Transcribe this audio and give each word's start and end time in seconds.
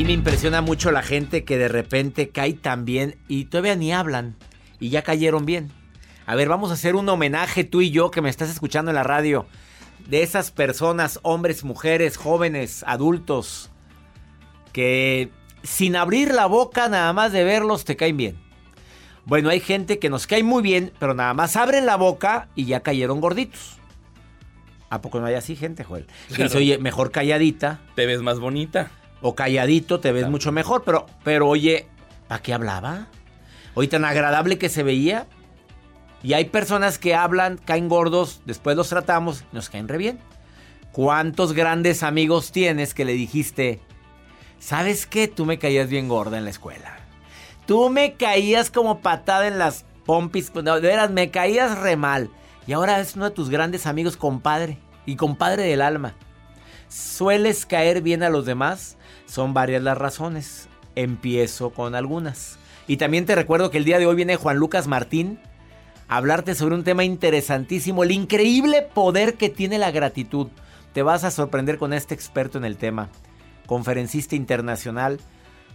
Sí 0.00 0.06
me 0.06 0.12
impresiona 0.12 0.62
mucho 0.62 0.92
la 0.92 1.02
gente 1.02 1.44
que 1.44 1.58
de 1.58 1.68
repente 1.68 2.30
cae 2.30 2.54
tan 2.54 2.86
bien 2.86 3.18
y 3.28 3.44
todavía 3.44 3.76
ni 3.76 3.92
hablan 3.92 4.34
y 4.78 4.88
ya 4.88 5.02
cayeron 5.02 5.44
bien. 5.44 5.70
A 6.24 6.34
ver, 6.36 6.48
vamos 6.48 6.70
a 6.70 6.72
hacer 6.72 6.94
un 6.94 7.06
homenaje 7.10 7.64
tú 7.64 7.82
y 7.82 7.90
yo 7.90 8.10
que 8.10 8.22
me 8.22 8.30
estás 8.30 8.48
escuchando 8.48 8.90
en 8.90 8.94
la 8.94 9.02
radio 9.02 9.44
de 10.08 10.22
esas 10.22 10.52
personas, 10.52 11.20
hombres, 11.20 11.64
mujeres, 11.64 12.16
jóvenes, 12.16 12.82
adultos, 12.86 13.68
que 14.72 15.28
sin 15.64 15.96
abrir 15.96 16.32
la 16.32 16.46
boca 16.46 16.88
nada 16.88 17.12
más 17.12 17.32
de 17.32 17.44
verlos 17.44 17.84
te 17.84 17.96
caen 17.96 18.16
bien. 18.16 18.38
Bueno, 19.26 19.50
hay 19.50 19.60
gente 19.60 19.98
que 19.98 20.08
nos 20.08 20.26
cae 20.26 20.42
muy 20.42 20.62
bien, 20.62 20.94
pero 20.98 21.12
nada 21.12 21.34
más 21.34 21.56
abren 21.56 21.84
la 21.84 21.96
boca 21.96 22.48
y 22.54 22.64
ya 22.64 22.80
cayeron 22.80 23.20
gorditos. 23.20 23.76
¿A 24.88 25.02
poco 25.02 25.20
no 25.20 25.26
hay 25.26 25.34
así 25.34 25.56
gente, 25.56 25.84
Joel? 25.84 26.06
Que 26.34 26.44
dice, 26.44 26.56
oye, 26.56 26.78
mejor 26.78 27.12
calladita. 27.12 27.82
Te 27.96 28.06
ves 28.06 28.22
más 28.22 28.40
bonita. 28.40 28.90
O 29.22 29.34
calladito 29.34 30.00
te 30.00 30.12
ves 30.12 30.28
mucho 30.28 30.52
mejor, 30.52 30.82
pero, 30.84 31.06
pero 31.24 31.48
oye, 31.48 31.86
¿para 32.28 32.42
qué 32.42 32.54
hablaba? 32.54 33.08
Hoy 33.74 33.88
tan 33.88 34.04
agradable 34.04 34.58
que 34.58 34.68
se 34.68 34.82
veía. 34.82 35.26
Y 36.22 36.34
hay 36.34 36.46
personas 36.46 36.98
que 36.98 37.14
hablan, 37.14 37.58
caen 37.58 37.88
gordos, 37.88 38.42
después 38.44 38.76
los 38.76 38.88
tratamos, 38.88 39.44
nos 39.52 39.70
caen 39.70 39.88
re 39.88 39.98
bien. 39.98 40.18
¿Cuántos 40.92 41.52
grandes 41.52 42.02
amigos 42.02 42.52
tienes 42.52 42.94
que 42.94 43.04
le 43.04 43.12
dijiste, 43.12 43.80
¿sabes 44.58 45.06
qué? 45.06 45.28
Tú 45.28 45.46
me 45.46 45.58
caías 45.58 45.88
bien 45.88 46.08
gorda 46.08 46.36
en 46.36 46.44
la 46.44 46.50
escuela. 46.50 46.98
Tú 47.66 47.88
me 47.90 48.14
caías 48.14 48.70
como 48.70 49.00
patada 49.00 49.46
en 49.46 49.58
las 49.58 49.84
pompis. 50.04 50.52
No, 50.54 50.80
de 50.80 50.88
veras, 50.88 51.10
me 51.10 51.30
caías 51.30 51.78
re 51.78 51.96
mal. 51.96 52.30
Y 52.66 52.72
ahora 52.72 53.00
es 53.00 53.14
uno 53.14 53.26
de 53.26 53.30
tus 53.30 53.48
grandes 53.48 53.86
amigos, 53.86 54.16
compadre. 54.16 54.78
Y 55.06 55.16
compadre 55.16 55.62
del 55.62 55.80
alma. 55.80 56.14
¿Sueles 56.88 57.64
caer 57.64 58.02
bien 58.02 58.22
a 58.22 58.30
los 58.30 58.44
demás? 58.44 58.96
Son 59.30 59.54
varias 59.54 59.80
las 59.80 59.96
razones. 59.96 60.68
Empiezo 60.96 61.70
con 61.70 61.94
algunas. 61.94 62.58
Y 62.88 62.96
también 62.96 63.26
te 63.26 63.36
recuerdo 63.36 63.70
que 63.70 63.78
el 63.78 63.84
día 63.84 64.00
de 64.00 64.06
hoy 64.06 64.16
viene 64.16 64.34
Juan 64.34 64.56
Lucas 64.56 64.88
Martín 64.88 65.38
a 66.08 66.16
hablarte 66.16 66.56
sobre 66.56 66.74
un 66.74 66.82
tema 66.82 67.04
interesantísimo, 67.04 68.02
el 68.02 68.10
increíble 68.10 68.82
poder 68.82 69.34
que 69.34 69.48
tiene 69.48 69.78
la 69.78 69.92
gratitud. 69.92 70.48
Te 70.92 71.04
vas 71.04 71.22
a 71.22 71.30
sorprender 71.30 71.78
con 71.78 71.92
este 71.92 72.12
experto 72.12 72.58
en 72.58 72.64
el 72.64 72.76
tema, 72.76 73.08
conferencista 73.66 74.34
internacional, 74.34 75.20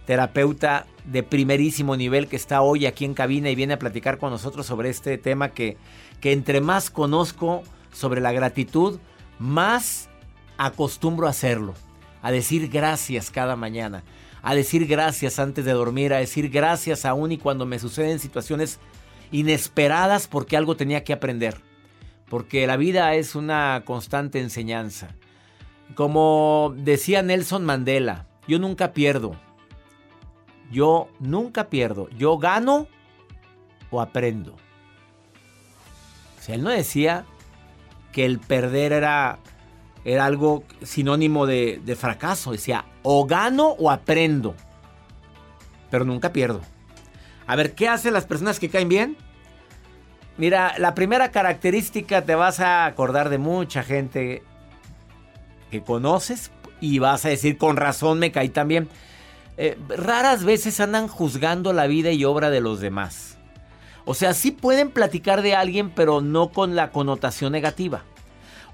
terapeuta 0.04 0.84
de 1.06 1.22
primerísimo 1.22 1.96
nivel 1.96 2.28
que 2.28 2.36
está 2.36 2.60
hoy 2.60 2.84
aquí 2.84 3.06
en 3.06 3.14
cabina 3.14 3.48
y 3.48 3.54
viene 3.54 3.72
a 3.72 3.78
platicar 3.78 4.18
con 4.18 4.32
nosotros 4.32 4.66
sobre 4.66 4.90
este 4.90 5.16
tema 5.16 5.48
que, 5.48 5.78
que 6.20 6.32
entre 6.32 6.60
más 6.60 6.90
conozco 6.90 7.62
sobre 7.90 8.20
la 8.20 8.32
gratitud, 8.32 8.98
más 9.38 10.10
acostumbro 10.58 11.26
a 11.26 11.30
hacerlo, 11.30 11.72
a 12.26 12.32
decir 12.32 12.68
gracias 12.68 13.30
cada 13.30 13.54
mañana, 13.54 14.02
a 14.42 14.56
decir 14.56 14.88
gracias 14.88 15.38
antes 15.38 15.64
de 15.64 15.70
dormir, 15.70 16.12
a 16.12 16.18
decir 16.18 16.50
gracias 16.50 17.04
aún 17.04 17.30
y 17.30 17.38
cuando 17.38 17.66
me 17.66 17.78
suceden 17.78 18.18
situaciones 18.18 18.80
inesperadas 19.30 20.26
porque 20.26 20.56
algo 20.56 20.76
tenía 20.76 21.04
que 21.04 21.12
aprender. 21.12 21.60
Porque 22.28 22.66
la 22.66 22.76
vida 22.76 23.14
es 23.14 23.36
una 23.36 23.84
constante 23.86 24.40
enseñanza. 24.40 25.14
Como 25.94 26.74
decía 26.76 27.22
Nelson 27.22 27.64
Mandela, 27.64 28.26
yo 28.48 28.58
nunca 28.58 28.92
pierdo. 28.92 29.36
Yo 30.72 31.08
nunca 31.20 31.70
pierdo. 31.70 32.08
Yo 32.10 32.38
gano 32.38 32.88
o 33.92 34.00
aprendo. 34.00 34.56
O 36.40 36.42
sea, 36.42 36.56
él 36.56 36.64
no 36.64 36.70
decía 36.70 37.24
que 38.10 38.26
el 38.26 38.40
perder 38.40 38.90
era, 38.90 39.38
era 40.06 40.24
algo 40.24 40.62
sinónimo 40.84 41.46
de, 41.46 41.96
fracaso. 41.98 42.52
Decía, 42.52 42.84
o 43.02 43.26
gano 43.26 43.70
o 43.70 43.90
aprendo. 43.90 44.54
Pero 45.90 46.04
nunca 46.04 46.32
pierdo. 46.32 46.60
A 47.48 47.56
ver, 47.56 47.74
¿qué 47.74 47.88
hacen 47.88 48.12
las 48.12 48.24
personas 48.24 48.60
que 48.60 48.70
caen 48.70 48.88
bien? 48.88 49.16
Mira, 50.38 50.74
la 50.78 50.94
primera 50.94 51.32
característica 51.32 52.22
te 52.22 52.36
vas 52.36 52.60
a 52.60 52.86
acordar 52.86 53.30
de 53.30 53.38
mucha 53.38 53.82
gente 53.82 54.44
que 55.72 55.82
conoces 55.82 56.52
y 56.80 57.00
vas 57.00 57.24
a 57.24 57.30
decir, 57.30 57.58
con 57.58 57.76
razón 57.76 58.20
me 58.20 58.30
caí 58.30 58.48
también. 58.48 58.88
Eh, 59.56 59.76
raras 59.88 60.44
veces 60.44 60.78
andan 60.78 61.08
juzgando 61.08 61.72
la 61.72 61.88
vida 61.88 62.12
y 62.12 62.24
obra 62.24 62.50
de 62.50 62.60
los 62.60 62.78
demás. 62.78 63.38
O 64.04 64.14
sea, 64.14 64.34
sí 64.34 64.52
pueden 64.52 64.92
platicar 64.92 65.42
de 65.42 65.56
alguien, 65.56 65.90
pero 65.90 66.20
no 66.20 66.50
con 66.50 66.76
la 66.76 66.92
connotación 66.92 67.50
negativa. 67.50 68.04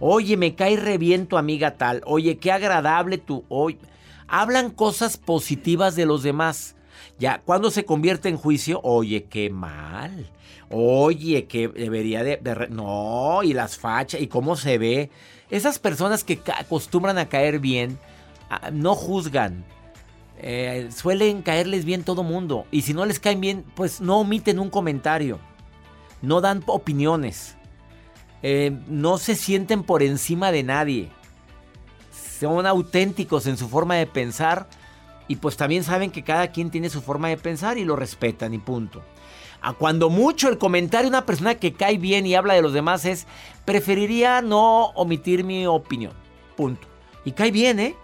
Oye, 0.04 0.36
me 0.36 0.56
cae 0.56 0.76
re 0.76 0.98
bien 0.98 1.28
tu 1.28 1.36
amiga 1.36 1.76
tal. 1.76 2.02
Oye, 2.06 2.38
qué 2.38 2.50
agradable 2.50 3.18
tu... 3.18 3.44
Hoy 3.48 3.78
hablan 4.26 4.70
cosas 4.72 5.16
positivas 5.16 5.94
de 5.94 6.06
los 6.06 6.24
demás. 6.24 6.74
Ya, 7.20 7.40
cuando 7.44 7.70
se 7.70 7.84
convierte 7.84 8.28
en 8.28 8.36
juicio, 8.36 8.80
oye, 8.82 9.26
qué 9.30 9.48
mal. 9.48 10.28
Oye, 10.70 11.44
que 11.44 11.68
debería 11.68 12.24
de, 12.24 12.66
No, 12.68 13.44
y 13.44 13.52
las 13.52 13.78
fachas, 13.78 14.20
y 14.20 14.26
cómo 14.26 14.56
se 14.56 14.76
ve. 14.76 15.10
Esas 15.50 15.78
personas 15.78 16.24
que 16.24 16.40
acostumbran 16.58 17.16
a 17.16 17.28
caer 17.28 17.60
bien, 17.60 17.96
ah, 18.50 18.72
no 18.72 18.96
juzgan. 18.96 19.64
Eh, 20.38 20.88
suelen 20.92 21.42
caerles 21.42 21.84
bien 21.84 22.02
todo 22.02 22.24
mundo. 22.24 22.66
Y 22.72 22.82
si 22.82 22.92
no 22.92 23.06
les 23.06 23.20
caen 23.20 23.40
bien, 23.40 23.64
pues 23.76 24.00
no 24.00 24.18
omiten 24.18 24.58
un 24.58 24.68
comentario. 24.68 25.38
No 26.22 26.40
dan 26.40 26.64
opiniones. 26.66 27.56
Eh, 28.42 28.76
no 28.88 29.18
se 29.18 29.36
sienten 29.36 29.82
por 29.84 30.02
encima 30.02 30.50
de 30.50 30.62
nadie. 30.62 31.10
Son 32.40 32.66
auténticos 32.66 33.46
en 33.46 33.56
su 33.56 33.68
forma 33.68 33.94
de 33.94 34.06
pensar 34.06 34.68
y 35.28 35.36
pues 35.36 35.56
también 35.56 35.84
saben 35.84 36.10
que 36.10 36.24
cada 36.24 36.48
quien 36.48 36.70
tiene 36.70 36.90
su 36.90 37.00
forma 37.00 37.28
de 37.28 37.36
pensar 37.36 37.78
y 37.78 37.84
lo 37.84 37.96
respetan 37.96 38.52
y 38.52 38.58
punto. 38.58 39.02
A 39.60 39.74
cuando 39.74 40.10
mucho 40.10 40.48
el 40.48 40.58
comentario 40.58 41.04
de 41.04 41.16
una 41.16 41.24
persona 41.24 41.54
que 41.54 41.72
cae 41.72 41.98
bien 41.98 42.26
y 42.26 42.34
habla 42.34 42.54
de 42.54 42.62
los 42.62 42.72
demás 42.72 43.04
es, 43.04 43.28
preferiría 43.64 44.42
no 44.42 44.86
omitir 44.96 45.44
mi 45.44 45.66
opinión. 45.66 46.12
Punto. 46.56 46.88
Y 47.24 47.32
cae 47.32 47.52
bien, 47.52 47.78
¿eh? 47.78 47.94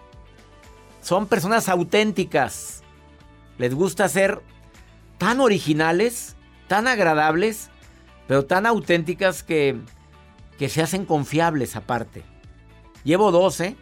Son 1.01 1.27
personas 1.27 1.67
auténticas. 1.67 2.81
Les 3.57 3.75
gusta 3.75 4.07
ser 4.07 4.41
tan 5.17 5.41
originales, 5.41 6.37
tan 6.67 6.87
agradables, 6.87 7.69
pero 8.25 8.45
tan 8.45 8.65
auténticas 8.65 9.43
que, 9.43 9.77
que 10.59 10.69
se 10.69 10.81
hacen 10.81 11.05
confiables 11.05 11.75
aparte. 11.75 12.23
Llevo 13.03 13.31
dos, 13.31 13.59
¿eh? 13.61 13.75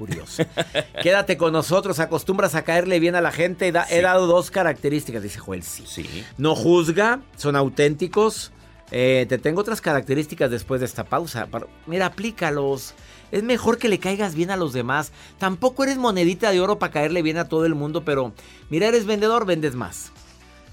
curioso. 0.00 0.42
Quédate 1.02 1.36
con 1.36 1.52
nosotros, 1.52 2.00
acostumbras 2.00 2.54
a 2.54 2.62
caerle 2.62 2.98
bien 2.98 3.14
a 3.14 3.20
la 3.20 3.32
gente. 3.32 3.72
He 3.90 4.00
dado 4.02 4.26
dos 4.26 4.50
características, 4.50 5.22
dice 5.22 5.38
Joel. 5.38 5.62
Sí. 5.62 5.84
Sí. 5.86 6.24
No 6.38 6.56
juzga, 6.56 7.20
son 7.36 7.54
auténticos. 7.54 8.50
Eh, 8.90 9.26
te 9.28 9.38
tengo 9.38 9.60
otras 9.60 9.80
características 9.80 10.50
después 10.50 10.80
de 10.80 10.86
esta 10.86 11.04
pausa. 11.04 11.46
Mira, 11.86 12.06
aplícalos. 12.06 12.94
Es 13.30 13.44
mejor 13.44 13.78
que 13.78 13.88
le 13.88 14.00
caigas 14.00 14.34
bien 14.34 14.50
a 14.50 14.56
los 14.56 14.72
demás. 14.72 15.12
Tampoco 15.38 15.84
eres 15.84 15.98
monedita 15.98 16.50
de 16.50 16.60
oro 16.60 16.78
para 16.78 16.92
caerle 16.92 17.22
bien 17.22 17.36
a 17.36 17.48
todo 17.48 17.64
el 17.66 17.76
mundo, 17.76 18.04
pero 18.04 18.32
mira, 18.70 18.88
eres 18.88 19.06
vendedor, 19.06 19.46
vendes 19.46 19.76
más. 19.76 20.10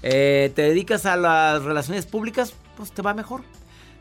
Eh, 0.02 0.50
te 0.56 0.62
dedicas 0.62 1.06
a 1.06 1.16
las 1.16 1.62
relaciones 1.62 2.06
públicas, 2.06 2.54
pues 2.76 2.90
te 2.90 3.02
va 3.02 3.14
mejor. 3.14 3.42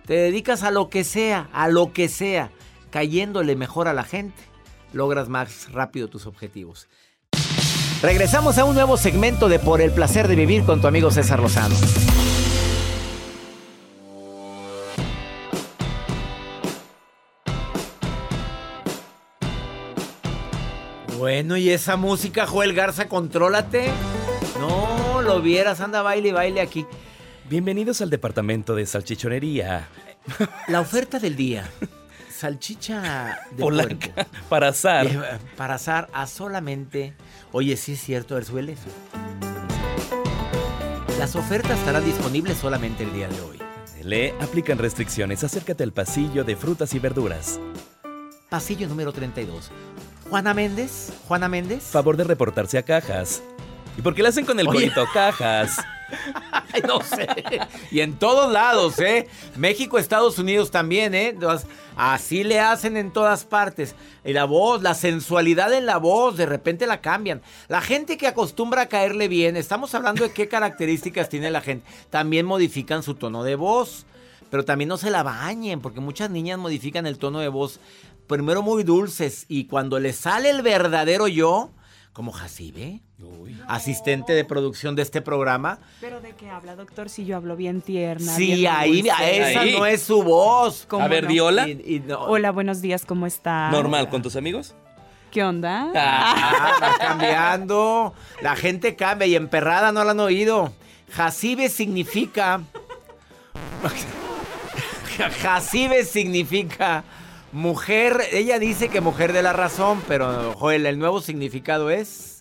Te 0.07 0.13
dedicas 0.13 0.63
a 0.63 0.71
lo 0.71 0.89
que 0.89 1.04
sea, 1.04 1.50
a 1.51 1.68
lo 1.68 1.92
que 1.92 2.07
sea, 2.07 2.50
cayéndole 2.89 3.57
mejor 3.57 3.89
a 3.89 3.94
la 3.94 4.06
gente 4.06 4.42
logras 4.94 5.27
más 5.27 5.71
rápido 5.74 6.07
tus 6.07 6.25
objetivos. 6.25 6.88
Regresamos 8.01 8.57
a 8.57 8.63
un 8.63 8.74
nuevo 8.74 8.95
segmento 8.95 9.50
de 9.50 9.59
Por 9.59 9.81
el 9.81 9.92
placer 9.92 10.30
de 10.30 10.36
vivir 10.36 10.63
con 10.63 10.80
tu 10.80 10.88
amigo 10.88 11.12
César 11.12 11.39
Lozano. 11.39 11.75
Bueno, 21.18 21.57
y 21.57 21.69
esa 21.69 21.98
música, 21.98 22.48
Joel 22.48 22.74
Garza, 22.74 23.10
contrólate. 23.10 23.89
No, 24.60 25.21
lo 25.21 25.42
vieras, 25.42 25.81
anda 25.81 26.01
baile 26.01 26.31
baile 26.31 26.62
aquí. 26.62 26.86
Bienvenidos 27.49 28.01
al 28.01 28.09
departamento 28.09 28.75
de 28.75 28.85
salchichonería. 28.85 29.88
La 30.67 30.81
oferta 30.81 31.17
del 31.17 31.38
día. 31.38 31.63
Salchicha 32.29 33.39
de 33.51 33.63
Polanca, 33.63 34.13
puerco. 34.13 34.31
para 34.49 34.67
azar. 34.67 35.39
Para 35.55 35.75
asar 35.75 36.09
a 36.13 36.27
solamente. 36.27 37.13
Oye, 37.53 37.77
sí 37.77 37.94
es 37.94 38.01
cierto, 38.01 38.41
suele 38.44 38.73
eso. 38.73 38.89
Las 41.17 41.38
ofertas 41.38 41.79
estarán 41.79 42.03
disponibles 42.03 42.57
solamente 42.57 43.03
el 43.03 43.13
día 43.13 43.29
de 43.29 43.39
hoy. 43.39 43.57
Le 44.03 44.33
aplican 44.41 44.77
restricciones. 44.77 45.43
Acércate 45.43 45.83
al 45.83 45.93
pasillo 45.93 46.43
de 46.43 46.55
frutas 46.57 46.93
y 46.93 47.00
verduras. 47.00 47.59
Pasillo 48.50 48.88
número 48.89 49.13
32. 49.13 49.71
Juana 50.29 50.53
Méndez. 50.53 51.13
Juana 51.27 51.47
Méndez. 51.47 51.83
Favor 51.83 52.17
de 52.17 52.25
reportarse 52.25 52.77
a 52.77 52.83
cajas. 52.83 53.41
¿Y 53.97 54.01
por 54.01 54.13
qué 54.13 54.21
le 54.21 54.29
hacen 54.29 54.45
con 54.45 54.59
el 54.59 54.67
bolito 54.67 55.05
cajas? 55.13 55.77
No 56.88 57.01
sé. 57.01 57.27
Y 57.92 58.01
en 58.01 58.18
todos 58.18 58.51
lados, 58.51 59.00
¿eh? 59.00 59.27
México, 59.56 59.98
Estados 59.98 60.38
Unidos 60.38 60.71
también, 60.71 61.13
¿eh? 61.15 61.36
Así 61.95 62.44
le 62.44 62.59
hacen 62.59 62.98
en 62.98 63.12
todas 63.12 63.45
partes. 63.45 63.95
Y 64.24 64.33
la 64.33 64.45
voz, 64.45 64.81
la 64.83 64.94
sensualidad 64.94 65.74
en 65.74 65.86
la 65.86 65.98
voz, 65.98 66.38
de 66.38 66.45
repente 66.45 66.86
la 66.86 67.01
cambian. 67.01 67.42
La 67.68 67.81
gente 67.81 68.18
que 68.18 68.27
acostumbra 68.27 68.83
a 68.83 68.89
caerle 68.89 69.27
bien, 69.27 69.57
estamos 69.57 69.95
hablando 69.95 70.24
de 70.24 70.31
qué 70.31 70.48
características 70.48 71.30
tiene 71.30 71.51
la 71.51 71.62
gente. 71.62 71.86
También 72.10 72.45
modifican 72.45 73.03
su 73.03 73.15
tono 73.15 73.44
de 73.44 73.56
voz. 73.56 74.06
Pero 74.50 74.63
también 74.63 74.88
no 74.88 74.98
se 74.98 75.10
la 75.10 75.24
bañen, 75.24 75.81
porque 75.81 76.00
muchas 76.00 76.30
niñas 76.30 76.57
modifican 76.57 77.06
el 77.06 77.18
tono 77.18 77.39
de 77.39 77.50
voz. 77.50 77.80
Primero 78.27 78.62
muy 78.62 78.83
dulces 78.83 79.45
y 79.48 79.65
cuando 79.65 80.00
les 80.00 80.18
sale 80.18 80.50
el 80.50 80.62
verdadero 80.62 81.27
yo, 81.27 81.71
como 82.17 82.31
Jacibe, 82.31 83.01
asistente 83.67 84.33
de 84.33 84.43
producción 84.43 84.95
de 84.95 85.03
este 85.03 85.21
programa, 85.21 85.77
¿Pero 86.01 86.19
de 86.19 86.31
qué 86.33 86.49
habla, 86.49 86.75
doctor? 86.75 87.09
Si 87.09 87.25
yo 87.25 87.37
hablo 87.37 87.55
bien 87.55 87.79
tierna. 87.81 88.33
Sí, 88.35 88.55
bien 88.55 88.73
ahí, 88.75 89.01
dulce. 89.03 89.49
esa 89.51 89.59
Ahí. 89.59 89.75
no 89.77 89.85
es 89.85 90.01
su 90.01 90.23
voz. 90.23 90.87
¿Cómo 90.89 91.05
A 91.05 91.07
ver, 91.09 91.25
no? 91.25 91.29
di 91.29 91.39
hola. 91.39 91.67
Y- 91.67 91.79
y 91.85 91.99
no- 91.99 92.19
Hola, 92.21 92.49
buenos 92.51 92.81
días, 92.81 93.05
¿cómo 93.05 93.27
está? 93.27 93.69
Normal, 93.69 94.09
¿con 94.09 94.23
tus 94.23 94.35
amigos? 94.35 94.73
¿Qué 95.29 95.43
onda? 95.43 95.91
Ah, 95.95 96.79
va 96.81 96.97
cambiando. 96.97 98.15
La 98.41 98.55
gente 98.55 98.95
cambia 98.95 99.27
y 99.27 99.35
emperrada 99.35 99.91
no 99.91 100.03
la 100.03 100.09
han 100.09 100.19
oído. 100.19 100.73
Jacibe 101.11 101.69
significa. 101.69 102.61
Jacibe 105.41 106.03
significa 106.03 107.03
mujer. 107.51 108.21
Ella 108.31 108.59
dice 108.59 108.89
que 108.89 109.01
mujer 109.01 109.33
de 109.33 109.41
la 109.41 109.53
razón, 109.53 110.01
pero 110.07 110.53
Joel, 110.53 110.85
el 110.85 110.99
nuevo 110.99 111.21
significado 111.21 111.89
es. 111.89 112.33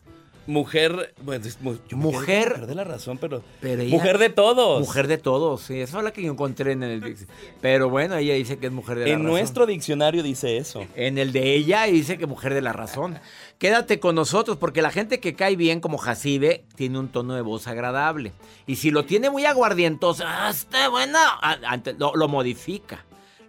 Mujer, 0.49 1.13
bueno, 1.23 1.45
es 1.45 1.61
mu- 1.61 1.75
yo 1.75 1.79
me 1.79 1.81
quedé 1.81 1.91
con 1.91 1.99
Mujer- 1.99 2.49
mujer 2.51 2.67
de 2.69 2.75
la 2.77 2.85
razón, 2.85 3.19
pero, 3.19 3.43
Pero 3.61 3.83
ella- 3.83 3.91
mujer 3.91 4.19
de 4.19 4.29
todos. 4.29 4.79
Mujer 4.79 5.09
de 5.09 5.19
todos, 5.19 5.61
sí. 5.63 5.81
Esa 5.81 5.99
es 5.99 6.05
la 6.05 6.13
que 6.13 6.23
yo 6.23 6.31
encontré 6.31 6.71
en 6.71 6.85
el. 6.85 7.03
dic- 7.03 7.27
Pero 7.61 7.91
bueno, 7.91 8.15
ella 8.17 8.35
dice 8.35 8.57
que 8.57 8.67
es 8.67 8.73
mujer 8.73 8.97
de 9.01 9.07
la 9.07 9.11
en 9.11 9.19
razón. 9.19 9.31
nuestro 9.33 9.67
diccionario 9.67 10.23
dice 10.23 10.57
eso. 10.57 10.87
En 10.95 11.19
el 11.19 11.33
de 11.33 11.53
ella 11.55 11.83
dice 11.87 12.17
que 12.17 12.27
mujer 12.27 12.55
de 12.55 12.63
la 12.63 12.73
razón. 12.73 13.19
Quédate 13.59 13.99
con 13.99 14.15
nosotros 14.15 14.57
porque 14.57 14.83
la 14.83 14.93
gente 14.93 15.19
que 15.19 15.35
cae 15.35 15.57
bien 15.57 15.81
como 15.81 15.99
Jacibe 15.99 16.65
tiene 16.77 17.01
un 17.01 17.09
tono 17.09 17.35
de 17.35 17.41
voz 17.43 17.67
agradable. 17.67 18.31
Y 18.69 18.77
si 18.77 18.93
lo 18.93 19.05
tiene 19.05 19.31
muy 19.31 19.47
aguardientoso, 19.47 20.23
ah, 20.25 20.49
está 20.51 20.89
bueno, 20.91 21.19
ah, 21.43 21.57
ante- 21.67 21.95
lo, 21.95 22.15
lo 22.15 22.29
modifica. 22.29 23.05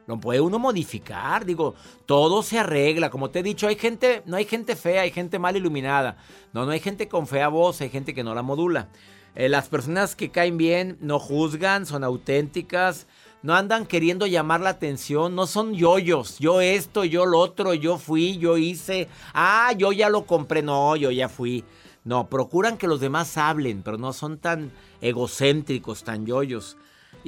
Lo 0.08 0.18
puede 0.20 0.40
uno 0.40 0.58
modificar, 0.58 1.46
digo, 1.46 1.76
todo 2.06 2.42
se 2.42 2.58
arregla. 2.58 3.10
Como 3.10 3.30
te 3.30 3.40
he 3.40 3.44
dicho, 3.44 3.68
hay 3.68 3.76
gente, 3.76 4.24
no 4.26 4.38
hay 4.38 4.46
gente 4.46 4.78
fea, 4.78 5.02
hay 5.02 5.12
gente 5.12 5.38
mal 5.38 5.58
iluminada. 5.58 6.18
No, 6.54 6.66
no 6.66 6.72
hay 6.72 6.80
gente 6.80 7.10
con 7.10 7.28
fea 7.28 7.50
voz, 7.50 7.82
hay 7.82 7.90
gente 7.90 8.14
que 8.14 8.24
no 8.24 8.34
la 8.34 8.42
modula. 8.42 8.88
Eh, 9.36 9.50
las 9.50 9.68
personas 9.68 10.16
que 10.16 10.32
caen 10.32 10.58
bien 10.58 10.98
no 11.02 11.20
juzgan, 11.20 11.86
son 11.86 12.06
auténticas, 12.06 13.06
no 13.44 13.54
andan 13.54 13.86
queriendo 13.86 14.26
llamar 14.26 14.62
la 14.62 14.70
atención, 14.70 15.36
no 15.36 15.46
son 15.46 15.74
yoyos. 15.74 16.40
Yo 16.40 16.62
esto, 16.62 17.04
yo 17.04 17.26
lo 17.26 17.40
otro, 17.40 17.74
yo 17.74 17.98
fui, 17.98 18.38
yo 18.38 18.58
hice. 18.58 19.10
Ah, 19.34 19.74
yo 19.78 19.92
ya 19.92 20.10
lo 20.10 20.26
compré, 20.26 20.64
no, 20.64 20.96
yo 20.96 21.12
ya 21.12 21.28
fui. 21.28 21.66
No, 22.06 22.30
procuran 22.30 22.78
que 22.78 22.88
los 22.88 23.02
demás 23.02 23.38
hablen, 23.38 23.84
pero 23.84 23.98
no 23.98 24.14
son 24.14 24.38
tan 24.38 24.72
egocéntricos, 25.02 26.06
tan 26.06 26.26
yoyos. 26.26 26.78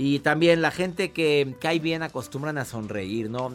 Y 0.01 0.19
también 0.19 0.61
la 0.61 0.71
gente 0.71 1.11
que 1.11 1.57
cae 1.59 1.77
bien 1.79 2.03
acostumbran 2.03 2.57
a 2.57 2.63
sonreír, 2.63 3.29
¿no? 3.29 3.51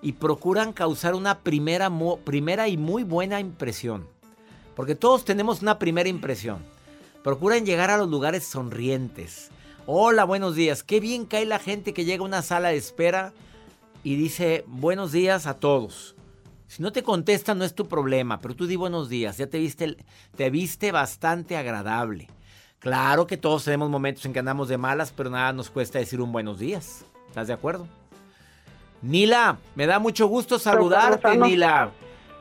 Y 0.00 0.12
procuran 0.12 0.72
causar 0.72 1.14
una 1.14 1.40
primera, 1.40 1.92
primera 2.24 2.66
y 2.68 2.78
muy 2.78 3.02
buena 3.02 3.40
impresión. 3.40 4.08
Porque 4.74 4.94
todos 4.94 5.26
tenemos 5.26 5.60
una 5.60 5.78
primera 5.78 6.08
impresión. 6.08 6.60
Procuran 7.22 7.66
llegar 7.66 7.90
a 7.90 7.98
los 7.98 8.08
lugares 8.08 8.46
sonrientes. 8.46 9.50
Hola, 9.84 10.24
buenos 10.24 10.54
días. 10.54 10.82
Qué 10.82 10.98
bien 10.98 11.26
cae 11.26 11.44
la 11.44 11.58
gente 11.58 11.92
que 11.92 12.06
llega 12.06 12.22
a 12.22 12.26
una 12.26 12.40
sala 12.40 12.70
de 12.70 12.78
espera 12.78 13.34
y 14.02 14.16
dice 14.16 14.64
buenos 14.66 15.12
días 15.12 15.46
a 15.46 15.58
todos. 15.58 16.16
Si 16.68 16.82
no 16.82 16.90
te 16.90 17.02
contestan 17.02 17.58
no 17.58 17.66
es 17.66 17.74
tu 17.74 17.86
problema, 17.86 18.40
pero 18.40 18.56
tú 18.56 18.66
di 18.66 18.76
buenos 18.76 19.10
días. 19.10 19.36
Ya 19.36 19.46
te 19.46 19.58
viste, 19.58 19.98
te 20.36 20.48
viste 20.48 20.90
bastante 20.90 21.54
agradable. 21.54 22.28
Claro 22.86 23.26
que 23.26 23.36
todos 23.36 23.64
tenemos 23.64 23.90
momentos 23.90 24.24
en 24.26 24.32
que 24.32 24.38
andamos 24.38 24.68
de 24.68 24.78
malas, 24.78 25.10
pero 25.10 25.28
nada 25.28 25.52
nos 25.52 25.70
cuesta 25.70 25.98
decir 25.98 26.20
un 26.20 26.30
buenos 26.30 26.60
días. 26.60 27.04
¿Estás 27.26 27.48
de 27.48 27.52
acuerdo? 27.52 27.88
Nila, 29.02 29.56
me 29.74 29.86
da 29.88 29.98
mucho 29.98 30.28
gusto 30.28 30.56
saludarte, 30.60 31.26
Lozano. 31.26 31.46
Nila. 31.46 31.90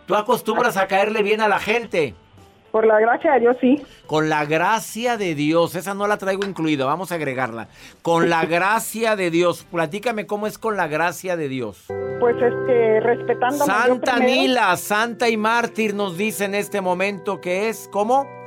Tú 0.06 0.14
acostumbras 0.14 0.78
a 0.78 0.86
caerle 0.86 1.24
bien 1.24 1.42
a 1.42 1.48
la 1.48 1.58
gente. 1.58 2.14
Por 2.72 2.86
la 2.86 3.00
gracia 3.00 3.34
de 3.34 3.40
Dios, 3.40 3.58
sí. 3.60 3.82
Con 4.06 4.30
la 4.30 4.46
gracia 4.46 5.18
de 5.18 5.34
Dios, 5.34 5.74
esa 5.74 5.96
no 5.96 6.06
la 6.06 6.18
traigo 6.20 6.46
incluida, 6.46 6.86
vamos 6.86 7.12
a 7.12 7.16
agregarla. 7.16 7.68
Con 8.04 8.30
la 8.30 8.46
gracia 8.46 9.16
de 9.16 9.32
Dios, 9.32 9.66
platícame 9.72 10.28
cómo 10.28 10.46
es 10.46 10.60
con 10.60 10.78
la 10.78 10.86
gracia 10.86 11.38
de 11.38 11.50
Dios. 11.50 11.86
Pues 12.20 12.36
este, 12.36 13.00
respetándome 13.00 13.66
yo 13.66 13.66
Santa 13.66 14.20
Nila, 14.20 14.78
santa 14.78 15.28
y 15.28 15.38
mártir 15.38 15.96
nos 15.96 16.20
dice 16.20 16.46
en 16.46 16.54
este 16.54 16.82
momento 16.82 17.42
que 17.42 17.68
es, 17.68 17.90
¿cómo? 17.92 18.45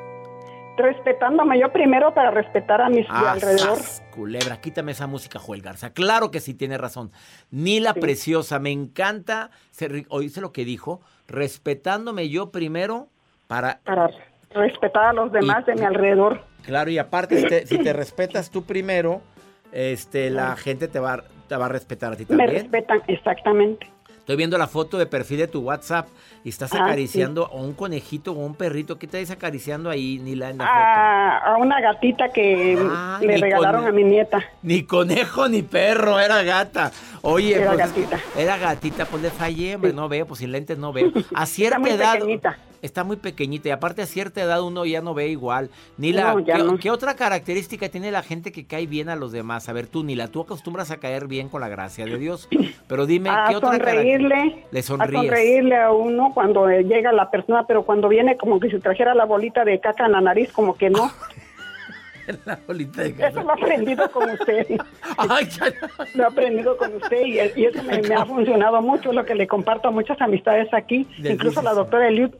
Respetándome 0.78 1.58
yo 1.58 1.72
primero 1.72 2.14
para 2.14 2.30
respetar 2.30 2.80
a 2.80 2.88
mis 2.88 3.00
de 3.00 3.06
Ah, 3.10 3.32
alrededor. 3.32 3.76
sas, 3.78 4.02
culebra, 4.12 4.60
quítame 4.60 4.92
esa 4.92 5.06
música, 5.08 5.38
Joel 5.40 5.60
Garza. 5.60 5.90
Claro 5.92 6.30
que 6.30 6.38
sí 6.40 6.54
tiene 6.54 6.78
razón. 6.78 7.10
Nila 7.50 7.94
Sí. 7.94 8.00
preciosa, 8.00 8.58
me 8.60 8.70
encanta, 8.70 9.50
se- 9.72 10.06
oíste 10.08 10.40
lo 10.40 10.52
que 10.52 10.64
dijo, 10.64 11.00
respetándome 11.26 12.28
yo 12.28 12.50
primero 12.52 13.08
para 13.48 13.80
Para 13.84 14.08
respetar 14.50 15.06
a 15.06 15.12
los 15.12 15.32
demás 15.32 15.64
Y- 15.66 15.72
de 15.72 15.74
mi 15.80 15.84
alrededor. 15.84 16.42
Claro, 16.64 16.90
y 16.90 16.98
aparte, 16.98 17.38
si 17.40 17.46
te, 17.48 17.66
si 17.66 17.78
te 17.78 17.92
respetas 17.92 18.50
tú 18.50 18.62
primero, 18.64 19.20
este, 19.72 20.30
la 20.30 20.54
gente 20.56 20.86
te 20.88 21.00
va, 21.00 21.24
te 21.48 21.56
va 21.56 21.66
a 21.66 21.68
respetar 21.68 22.12
a 22.12 22.16
ti 22.16 22.22
Me 22.28 22.36
también. 22.36 22.50
respetan, 22.62 23.02
exactamente. 23.08 23.90
Estoy 24.28 24.36
viendo 24.36 24.58
la 24.58 24.66
foto 24.66 24.98
de 24.98 25.06
perfil 25.06 25.38
de 25.38 25.48
tu 25.48 25.60
WhatsApp 25.60 26.06
y 26.44 26.50
estás 26.50 26.74
Ah, 26.74 26.84
acariciando 26.84 27.46
a 27.46 27.54
un 27.54 27.72
conejito 27.72 28.32
o 28.32 28.44
un 28.44 28.54
perrito. 28.54 28.98
¿Qué 28.98 29.06
te 29.06 29.22
estás 29.22 29.38
acariciando 29.38 29.88
ahí, 29.88 30.18
Nila, 30.18 30.50
en 30.50 30.58
la 30.58 30.66
A, 30.66 31.38
a 31.54 31.56
una 31.56 31.80
gatita 31.80 32.28
que 32.30 32.76
Ay, 32.78 33.26
le 33.26 33.38
regalaron 33.38 33.86
a 33.86 33.90
mi 33.90 34.04
nieta. 34.04 34.40
foto? 34.42 34.52
Ni 34.64 34.82
conejo 34.82 35.48
ni 35.48 35.62
perro, 35.62 36.20
era 36.20 36.42
gata. 36.42 36.92
Oye, 37.22 37.54
Era 37.56 37.68
pues, 37.72 37.78
gatita. 37.78 38.20
era 38.36 38.58
gatita, 38.58 39.06
pues 39.06 39.22
le 39.22 39.30
fallé, 39.30 39.76
hombre, 39.76 39.94
no 39.94 40.10
veo, 40.10 40.26
pues 40.26 40.40
sin 40.40 40.52
lentes 40.52 40.76
no 40.76 40.92
veo. 40.92 41.10
A 41.34 41.46
cierta 41.46 41.88
edad. 41.88 42.12
pequeñita. 42.18 42.58
Está 42.82 43.02
muy 43.04 43.16
pequeñita 43.16 43.68
y 43.68 43.72
aparte 43.72 44.02
a 44.02 44.06
cierta 44.06 44.40
edad 44.42 44.62
uno 44.62 44.84
ya 44.86 45.00
no 45.00 45.14
ve 45.14 45.28
igual. 45.28 45.70
Nila, 45.96 46.34
No, 46.34 46.40
ya 46.40 46.56
¿qué, 46.56 46.62
no. 46.62 46.78
qué 46.78 46.90
otra 46.90 47.16
característica 47.16 47.88
tiene 47.88 48.10
la 48.10 48.22
gente 48.22 48.52
que 48.52 48.66
cae 48.66 48.86
bien 48.86 49.08
a 49.08 49.16
los 49.16 49.32
demás? 49.32 49.68
A 49.68 49.72
ver, 49.72 49.86
tú, 49.88 50.04
Nila, 50.04 50.28
tú 50.28 50.40
acostumbras 50.42 50.90
a 50.90 50.98
caer 50.98 51.26
bien 51.26 51.48
con 51.48 51.60
la 51.60 51.68
gracia 51.68 52.04
de 52.04 52.18
Dios. 52.18 52.48
Pero 52.86 53.06
dime, 53.06 53.30
A 53.30 53.46
¿qué 53.48 53.56
otra 53.56 53.70
característica? 53.78 54.28
sonreírle, 54.28 54.64
Le 54.70 54.78
a 54.78 54.82
sonríes. 54.82 55.20
sonreírle 55.22 55.76
a 55.76 55.90
uno 55.92 56.30
cuando 56.34 56.68
llega 56.68 57.10
la 57.12 57.30
persona, 57.30 57.64
pero 57.66 57.84
cuando 57.84 58.08
viene 58.08 58.36
como 58.36 58.60
que 58.60 58.70
si 58.70 58.78
trajera 58.78 59.14
la 59.14 59.24
bolita 59.24 59.64
de 59.64 59.80
caca 59.80 60.06
en 60.06 60.12
la 60.12 60.20
nariz, 60.20 60.52
como 60.52 60.76
que 60.76 60.90
no. 60.90 61.10
La 62.44 62.58
bolita 62.66 63.02
de 63.04 63.08
Eso 63.26 63.42
lo 63.42 63.48
he 63.48 63.52
aprendido 63.54 64.10
con 64.10 64.28
usted. 64.28 64.66
Ay. 65.16 65.48
Lo 66.14 66.24
he 66.24 66.26
aprendido 66.26 66.76
con 66.76 66.94
usted 66.96 67.22
y, 67.24 67.38
y 67.58 67.64
eso 67.64 67.82
me, 67.84 68.02
me 68.02 68.14
ha 68.14 68.26
funcionado 68.26 68.82
mucho, 68.82 69.14
lo 69.14 69.24
que 69.24 69.34
le 69.34 69.46
comparto 69.46 69.88
a 69.88 69.90
muchas 69.90 70.20
amistades 70.20 70.68
aquí. 70.74 71.08
Incluso 71.24 71.62
la 71.62 71.72
doctora 71.72 72.08
Eliud. 72.08 72.30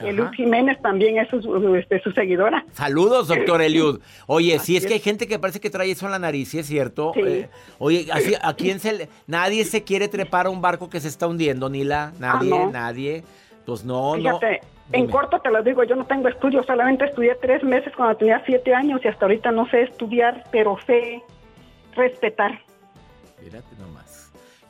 Eliud 0.00 0.30
Jiménez 0.32 0.80
también 0.80 1.18
es 1.18 1.28
su, 1.28 1.40
su- 1.42 1.74
este, 1.76 2.00
su 2.00 2.12
seguidora. 2.12 2.64
Saludos, 2.72 3.28
doctor 3.28 3.60
Eliud. 3.62 4.00
Oye, 4.26 4.58
sí, 4.58 4.76
es 4.76 4.86
que 4.86 4.94
hay 4.94 5.00
gente 5.00 5.26
que 5.26 5.38
parece 5.38 5.60
que 5.60 5.70
trae 5.70 5.90
eso 5.90 6.06
en 6.06 6.12
la 6.12 6.18
nariz, 6.18 6.48
¿sí 6.50 6.58
es 6.58 6.66
cierto? 6.66 7.12
Sí. 7.14 7.20
Eh, 7.24 7.48
oye, 7.78 8.06
así, 8.12 8.34
¿a 8.40 8.54
quién 8.56 8.78
se 8.80 8.92
le... 8.92 9.08
Nadie 9.26 9.64
se 9.64 9.82
quiere 9.84 10.08
trepar 10.08 10.46
a 10.46 10.50
un 10.50 10.60
barco 10.60 10.88
que 10.88 11.00
se 11.00 11.08
está 11.08 11.26
hundiendo, 11.26 11.68
Nila. 11.68 12.12
Nadie, 12.18 12.50
Ah, 12.54 12.58
no. 12.66 12.70
nadie. 12.70 13.24
Pues 13.66 13.84
no, 13.84 14.14
Fíjate, 14.14 14.60
no. 14.62 14.94
en 14.96 15.00
Dime. 15.02 15.12
corto 15.12 15.40
te 15.40 15.50
lo 15.50 15.62
digo, 15.62 15.84
yo 15.84 15.94
no 15.94 16.06
tengo 16.06 16.28
estudios, 16.28 16.64
solamente 16.64 17.04
estudié 17.04 17.34
tres 17.42 17.62
meses 17.62 17.92
cuando 17.94 18.16
tenía 18.16 18.42
siete 18.46 18.74
años 18.74 19.00
y 19.04 19.08
hasta 19.08 19.26
ahorita 19.26 19.50
no 19.52 19.68
sé 19.68 19.82
estudiar, 19.82 20.44
pero 20.50 20.78
sé 20.86 21.20
respetar. 21.94 22.58
Fíjate 23.42 23.76
nomás. 23.78 23.97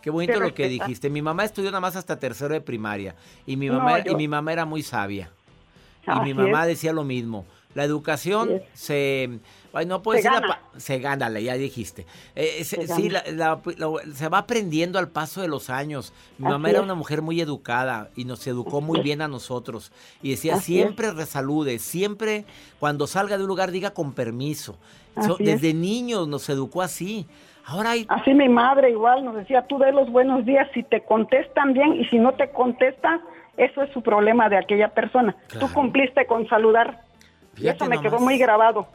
Qué 0.09 0.13
bonito 0.13 0.41
lo 0.41 0.55
que 0.55 0.63
respeta. 0.65 0.85
dijiste. 0.87 1.11
Mi 1.11 1.21
mamá 1.23 1.45
estudió 1.45 1.71
nada 1.71 1.81
más 1.81 1.97
hasta 1.97 2.19
tercero 2.19 2.55
de 2.55 2.61
primaria. 2.63 3.15
Y 3.47 3.57
mi 3.57 3.67
No, 3.67 3.75
mamá, 3.75 3.99
yo- 4.03 4.13
y 4.13 4.15
mi 4.15 4.27
mamá 4.29 4.53
era 4.53 4.65
muy 4.65 4.83
sabia. 4.83 5.31
Y 6.07 6.21
mi 6.25 6.33
mamá 6.33 6.63
es. 6.63 6.69
decía 6.69 6.93
lo 6.95 7.05
mismo. 7.05 7.45
La 7.75 7.85
educación 7.85 8.51
es. 8.51 8.63
se... 8.73 9.39
ay, 9.75 9.85
no 9.85 10.03
puedo 10.03 10.19
Se 10.21 10.25
la 10.29 10.41
gana. 10.41 10.49
pa- 10.73 10.81
se 10.81 10.99
gana, 11.01 11.29
ya 11.39 11.55
dijiste. 11.55 12.07
Eh, 12.35 12.65
se- 12.65 12.87
Se 12.87 12.95
sí, 12.95 13.11
la- 13.11 13.23
la- 13.31 13.61
la- 13.77 14.15
se 14.15 14.29
va 14.31 14.39
aprendiendo 14.39 14.99
al 14.99 15.09
paso 15.11 15.43
de 15.43 15.49
los 15.49 15.69
años. 15.69 16.15
Mi 16.39 16.47
Así 16.47 16.53
mamá 16.53 16.71
era 16.71 16.79
es. 16.79 16.85
una 16.85 16.95
mujer 16.95 17.21
muy 17.21 17.39
educada 17.43 18.09
y 18.17 18.25
nos 18.25 18.47
educó 18.47 18.81
muy 18.81 19.01
bien 19.03 19.21
a 19.21 19.29
nosotros. 19.29 19.93
Y 20.23 20.31
decía, 20.31 20.55
Así 20.55 20.79
es. 20.79 20.83
siempre 20.85 21.13
resalude, 21.13 21.79
siempre 21.79 22.47
cuando 22.81 23.07
salga 23.07 23.37
de 23.37 23.43
un 23.45 23.49
lugar 23.49 23.71
diga 23.71 23.91
con 23.93 24.15
permiso. 24.15 24.79
So- 25.27 25.37
es. 25.39 25.45
desde 25.47 25.75
niños 25.75 26.27
nos 26.27 26.49
educó 26.49 26.81
así. 26.81 27.27
Ahora 27.69 27.91
hay 27.91 28.07
Así 28.09 28.33
mi 28.33 28.49
madre 28.49 28.91
igual 28.91 29.27
nos 29.27 29.35
decía, 29.35 29.67
tú 29.67 29.79
de 29.79 29.93
los 29.93 30.11
buenos 30.11 30.47
días, 30.47 30.67
si 30.73 30.83
te 30.83 31.03
contestan 31.03 31.75
bien 31.75 32.01
y 32.01 32.07
si 32.07 32.19
no 32.19 32.33
te 32.33 32.51
contestan, 32.51 33.21
eso 33.59 33.83
es 33.83 33.93
su 33.93 34.01
problema 34.03 34.49
de 34.49 34.57
aquella 34.57 34.89
persona. 34.89 35.37
Claro. 35.49 35.67
Tú 35.67 35.75
cumpliste 35.75 36.27
con 36.27 36.49
saludar. 36.49 37.03
Y 37.59 37.69
eso 37.69 37.85
me 37.85 38.01
quedó 38.01 38.21
muy 38.21 38.39
grabado. 38.39 38.89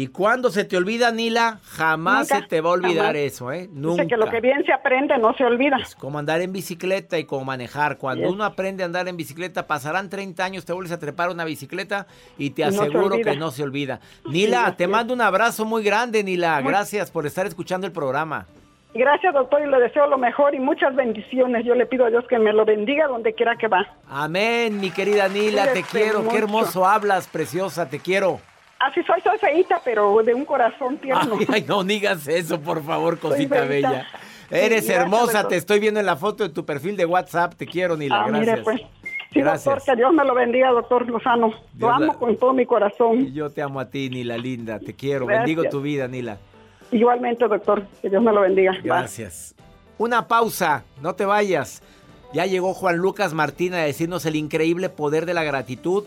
¿Y 0.00 0.06
cuándo 0.06 0.50
se 0.50 0.64
te 0.64 0.76
olvida, 0.76 1.10
Nila? 1.10 1.58
Jamás 1.64 2.28
Nunca, 2.30 2.42
se 2.42 2.46
te 2.48 2.60
va 2.60 2.70
a 2.70 2.72
olvidar 2.74 3.06
jamás. 3.06 3.16
eso, 3.16 3.50
¿eh? 3.50 3.68
Nunca. 3.72 4.04
Dice 4.04 4.14
que 4.14 4.16
lo 4.16 4.30
que 4.30 4.40
bien 4.40 4.64
se 4.64 4.72
aprende 4.72 5.18
no 5.18 5.34
se 5.34 5.42
olvida. 5.44 5.76
Es 5.82 5.96
como 5.96 6.20
andar 6.20 6.40
en 6.40 6.52
bicicleta 6.52 7.18
y 7.18 7.24
como 7.24 7.44
manejar. 7.46 7.98
Cuando 7.98 8.26
Yes. 8.26 8.32
uno 8.32 8.44
aprende 8.44 8.84
a 8.84 8.86
andar 8.86 9.08
en 9.08 9.16
bicicleta, 9.16 9.66
pasarán 9.66 10.08
30 10.08 10.44
años, 10.44 10.64
te 10.64 10.72
vuelves 10.72 10.92
a 10.92 11.00
trepar 11.00 11.30
una 11.30 11.44
bicicleta 11.44 12.06
y 12.38 12.50
te 12.50 12.62
Y 12.62 12.64
aseguro 12.66 13.16
que 13.16 13.34
no 13.34 13.50
se 13.50 13.64
olvida. 13.64 13.98
Nila, 14.30 14.76
te 14.76 14.86
mando 14.86 15.12
un 15.14 15.20
abrazo 15.20 15.64
muy 15.64 15.82
grande, 15.82 16.22
Nila. 16.22 16.60
Muy- 16.60 16.70
Gracias 16.70 17.10
por 17.10 17.26
estar 17.26 17.46
escuchando 17.48 17.84
el 17.84 17.92
programa. 17.92 18.46
Gracias, 18.94 19.34
doctor, 19.34 19.62
y 19.62 19.68
le 19.68 19.80
deseo 19.80 20.06
lo 20.06 20.16
mejor 20.16 20.54
y 20.54 20.60
muchas 20.60 20.94
bendiciones. 20.94 21.64
Yo 21.66 21.74
le 21.74 21.86
pido 21.86 22.04
a 22.06 22.10
Dios 22.10 22.24
que 22.28 22.38
me 22.38 22.52
lo 22.52 22.64
bendiga 22.64 23.08
donde 23.08 23.32
quiera 23.34 23.56
que 23.56 23.66
va. 23.66 23.84
Amén, 24.08 24.78
mi 24.80 24.92
querida 24.92 25.26
Nila, 25.28 25.72
te 25.72 25.82
quiero. 25.82 26.28
Qué 26.28 26.38
hermoso 26.38 26.86
hablas, 26.86 27.26
preciosa, 27.26 27.88
te 27.90 27.98
quiero. 27.98 28.38
Así 28.80 29.02
soy, 29.02 29.20
soy 29.22 29.38
feíta, 29.38 29.80
pero 29.84 30.22
de 30.24 30.34
un 30.34 30.44
corazón 30.44 30.98
tierno. 30.98 31.36
Ay, 31.40 31.46
ay, 31.52 31.64
no 31.66 31.82
digas 31.82 32.28
eso, 32.28 32.60
por 32.60 32.82
favor, 32.84 33.18
cosita 33.18 33.62
bella. 33.64 34.06
Eres 34.50 34.88
hermosa, 34.88 35.46
te 35.48 35.56
estoy 35.56 35.78
viendo 35.80 36.00
en 36.00 36.06
la 36.06 36.16
foto 36.16 36.44
de 36.44 36.50
tu 36.50 36.64
perfil 36.64 36.96
de 36.96 37.04
WhatsApp. 37.04 37.54
Te 37.54 37.66
quiero, 37.66 37.96
Nila. 37.96 38.22
Ah, 38.24 38.28
Gracias. 38.28 38.48
mire, 38.50 38.62
pues. 38.62 38.80
Sí, 39.32 39.40
Gracias. 39.40 39.64
doctor, 39.66 39.82
que 39.84 39.96
Dios 39.96 40.12
me 40.14 40.24
lo 40.24 40.34
bendiga, 40.34 40.70
doctor 40.70 41.06
Lozano. 41.06 41.48
Dios 41.48 41.60
Lo 41.80 41.90
amo 41.90 42.06
la- 42.06 42.14
con 42.14 42.36
todo 42.38 42.52
mi 42.54 42.62
Y 42.62 42.66
corazón. 42.66 43.30
yo 43.34 43.50
te 43.50 43.60
amo 43.60 43.78
a 43.80 43.90
ti, 43.90 44.08
Nila, 44.08 44.38
linda. 44.38 44.78
Te 44.78 44.94
quiero. 44.94 45.26
Gracias. 45.26 45.44
Bendigo 45.46 45.68
tu 45.68 45.82
vida, 45.82 46.08
Nila. 46.08 46.38
Igualmente, 46.92 47.46
doctor, 47.46 47.84
que 48.00 48.08
Dios 48.08 48.22
me 48.22 48.32
lo 48.32 48.40
bendiga. 48.40 48.72
Bye. 48.72 48.82
Gracias. 48.84 49.54
Una 49.98 50.26
pausa, 50.28 50.84
no 51.02 51.14
te 51.14 51.26
vayas. 51.26 51.82
Ya 52.32 52.46
llegó 52.46 52.72
Juan 52.72 52.96
Lucas 52.96 53.34
Martín 53.34 53.74
a 53.74 53.78
decirnos 53.78 54.24
el 54.24 54.36
increíble 54.36 54.88
poder 54.88 55.26
de 55.26 55.34
la 55.34 55.42
gratitud 55.42 56.06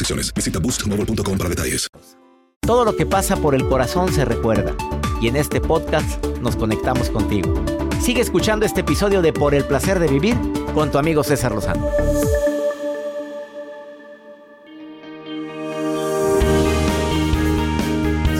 restricciones. 0.00 0.32
Visita 0.34 0.58
boostmobile.com 0.58 1.38
para 1.38 1.50
detalles. 1.50 1.88
Todo 2.60 2.84
lo 2.84 2.96
que 2.96 3.06
pasa 3.06 3.36
por 3.36 3.54
el 3.54 3.66
corazón 3.66 4.12
se 4.12 4.24
recuerda. 4.24 4.74
Y 5.20 5.28
en 5.28 5.36
este 5.36 5.60
podcast 5.60 6.24
nos 6.40 6.56
conectamos 6.56 7.10
contigo. 7.10 7.54
Sigue 8.00 8.20
escuchando 8.20 8.64
este 8.64 8.80
episodio 8.80 9.22
de 9.22 9.32
Por 9.32 9.54
el 9.54 9.64
placer 9.64 9.98
de 9.98 10.08
vivir 10.08 10.36
con 10.74 10.90
tu 10.90 10.98
amigo 10.98 11.22
César 11.22 11.52
Lozano. 11.52 11.90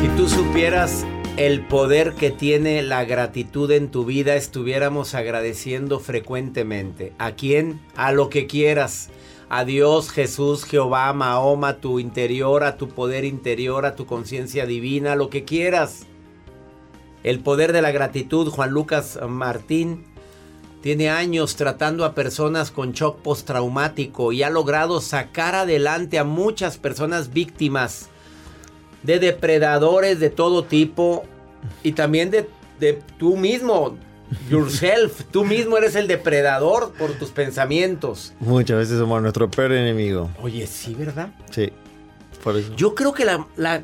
Si 0.01 0.09
tú 0.17 0.29
supieras 0.29 1.05
el 1.37 1.67
poder 1.67 2.15
que 2.15 2.31
tiene 2.31 2.83
la 2.83 3.05
gratitud 3.05 3.71
en 3.71 3.91
tu 3.91 4.05
vida, 4.05 4.37
estuviéramos 4.37 5.15
agradeciendo 5.15 5.99
frecuentemente. 5.99 7.13
¿A 7.19 7.33
quién? 7.33 7.81
A 7.97 8.13
lo 8.13 8.31
que 8.31 8.47
quieras. 8.47 9.11
A 9.53 9.65
Dios, 9.65 10.13
Jesús, 10.13 10.65
Jehová, 10.65 11.13
Mahoma, 11.13 11.79
tu 11.79 11.99
interior, 11.99 12.63
a 12.63 12.77
tu 12.77 12.89
poder 12.89 13.25
interior, 13.25 13.85
a 13.85 13.97
tu 13.97 14.07
conciencia 14.07 14.65
divina, 14.65 15.17
lo 15.17 15.29
que 15.29 15.45
quieras. 15.45 16.07
El 17.25 17.41
poder 17.41 17.73
de 17.73 17.83
la 17.83 17.91
gratitud, 17.91 18.49
Juan 18.49 18.71
Lucas 18.71 19.19
Martín, 19.29 20.05
tiene 20.83 21.11
años 21.11 21.57
tratando 21.57 22.05
a 22.05 22.15
personas 22.15 22.71
con 22.71 22.93
shock 22.93 23.23
postraumático 23.23 24.31
y 24.31 24.45
ha 24.45 24.51
logrado 24.51 25.01
sacar 25.01 25.57
adelante 25.57 26.21
a 26.21 26.25
muchas 26.25 26.79
personas 26.79 27.33
víctimas 27.33 28.09
de 29.03 29.19
depredadores 29.19 30.21
de 30.21 30.31
todo 30.31 30.63
tipo 30.63 31.25
y 31.83 31.91
también 31.91 32.31
de, 32.31 32.49
de 32.79 33.03
tú 33.19 33.37
mismo, 33.37 33.99
yourself, 34.49 35.23
tú 35.31 35.45
mismo 35.45 35.77
eres 35.77 35.95
el 35.97 36.07
depredador 36.07 36.93
por 36.93 37.13
tus 37.13 37.31
pensamientos. 37.31 38.33
Muchas 38.41 38.77
veces 38.79 38.99
somos 38.99 39.21
nuestro 39.23 39.51
peor 39.51 39.73
enemigo. 39.73 40.31
Oye, 40.43 40.67
sí, 40.67 40.95
¿verdad? 40.95 41.31
Sí. 41.51 41.71
Por 42.43 42.57
eso. 42.57 42.75
Yo 42.77 42.95
creo 42.95 43.13
que 43.13 43.25
la, 43.25 43.47
la 43.57 43.83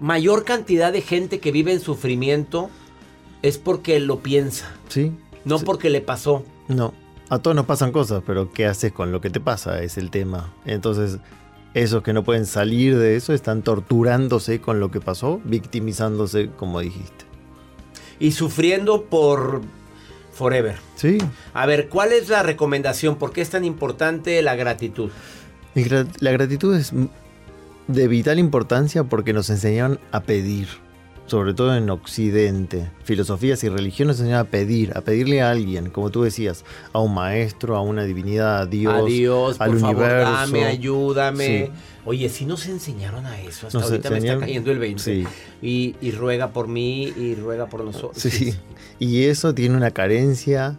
mayor 0.00 0.44
cantidad 0.44 0.92
de 0.92 1.02
gente 1.02 1.38
que 1.38 1.52
vive 1.52 1.72
en 1.72 1.80
sufrimiento 1.80 2.70
es 3.42 3.58
porque 3.58 3.98
lo 4.00 4.20
piensa, 4.20 4.72
Sí. 4.88 5.12
no 5.44 5.58
Sí. 5.58 5.64
porque 5.64 5.90
le 5.90 6.00
pasó. 6.00 6.44
No. 6.68 6.94
A 7.28 7.38
todos 7.38 7.54
nos 7.56 7.66
pasan 7.66 7.92
cosas, 7.92 8.22
pero 8.26 8.52
¿qué 8.52 8.66
haces 8.66 8.92
con 8.92 9.10
lo 9.12 9.20
que 9.20 9.30
te 9.30 9.40
pasa? 9.40 9.82
Es 9.82 9.96
el 9.98 10.10
tema. 10.10 10.52
Entonces, 10.66 11.18
esos 11.74 12.02
que 12.02 12.12
no 12.12 12.24
pueden 12.24 12.44
salir 12.44 12.98
de 12.98 13.16
eso 13.16 13.32
están 13.32 13.62
torturándose 13.62 14.60
con 14.60 14.80
lo 14.80 14.90
que 14.90 15.00
pasó, 15.00 15.40
victimizándose, 15.44 16.50
como 16.50 16.80
dijiste. 16.80 17.24
Y 18.20 18.32
sufriendo 18.32 19.04
por 19.04 19.62
forever. 20.32 20.76
Sí. 20.96 21.18
A 21.54 21.66
ver, 21.66 21.88
¿cuál 21.88 22.12
es 22.12 22.28
la 22.28 22.42
recomendación? 22.42 23.16
¿Por 23.16 23.32
qué 23.32 23.40
es 23.40 23.50
tan 23.50 23.64
importante 23.64 24.40
la 24.42 24.54
gratitud? 24.54 25.10
La 26.20 26.32
gratitud 26.32 26.76
es 26.76 26.92
de 27.88 28.08
vital 28.08 28.38
importancia 28.38 29.04
porque 29.04 29.32
nos 29.32 29.50
enseñaron 29.50 30.00
a 30.10 30.22
pedir, 30.22 30.68
sobre 31.32 31.54
todo 31.54 31.74
en 31.74 31.88
Occidente. 31.88 32.90
Filosofías 33.04 33.64
y 33.64 33.70
religión 33.70 34.08
nos 34.08 34.18
enseñan 34.20 34.40
a 34.40 34.44
pedir, 34.44 34.92
a 34.94 35.00
pedirle 35.00 35.40
a 35.40 35.50
alguien, 35.50 35.88
como 35.88 36.10
tú 36.10 36.24
decías, 36.24 36.62
a 36.92 36.98
un 36.98 37.14
maestro, 37.14 37.74
a 37.74 37.80
una 37.80 38.04
divinidad, 38.04 38.58
a 38.60 38.66
Dios, 38.66 38.94
a 38.94 39.02
Dios, 39.06 39.56
por 39.56 39.66
al 39.66 39.78
favor, 39.78 39.96
universo. 39.96 40.30
dame, 40.30 40.64
ayúdame. 40.66 41.46
Sí. 41.46 41.72
Oye, 42.04 42.28
sí 42.28 42.44
nos 42.44 42.66
enseñaron 42.66 43.24
a 43.24 43.40
eso. 43.40 43.68
Hasta 43.68 43.78
Nos 43.78 43.90
ahorita 43.90 44.10
me 44.10 44.18
está 44.18 44.38
cayendo 44.40 44.72
el 44.72 44.78
20. 44.78 45.02
Sí. 45.02 45.24
Y, 45.62 45.96
y 46.02 46.10
ruega 46.10 46.50
por 46.52 46.68
mí 46.68 47.04
y 47.16 47.34
ruega 47.34 47.64
por 47.66 47.82
nosotros. 47.82 48.22
Sí, 48.22 48.54
y 48.98 49.22
eso 49.24 49.54
tiene 49.54 49.74
una 49.74 49.90
carencia 49.90 50.78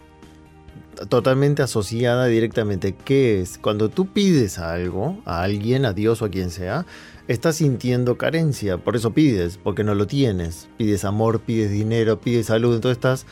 totalmente 1.09 1.63
asociada 1.63 2.27
directamente. 2.27 2.93
¿Qué 2.93 3.41
es? 3.41 3.57
Cuando 3.57 3.89
tú 3.89 4.05
pides 4.05 4.59
algo, 4.59 5.17
a 5.25 5.41
alguien, 5.41 5.85
a 5.85 5.93
Dios 5.93 6.21
o 6.21 6.25
a 6.25 6.29
quien 6.29 6.51
sea, 6.51 6.85
estás 7.27 7.57
sintiendo 7.57 8.17
carencia, 8.17 8.77
por 8.77 8.95
eso 8.95 9.13
pides, 9.13 9.57
porque 9.57 9.83
no 9.83 9.95
lo 9.95 10.07
tienes. 10.07 10.67
Pides 10.77 11.05
amor, 11.05 11.41
pides 11.41 11.71
dinero, 11.71 12.19
pides 12.19 12.47
salud, 12.47 12.75
entonces 12.75 12.97
estás 12.97 13.25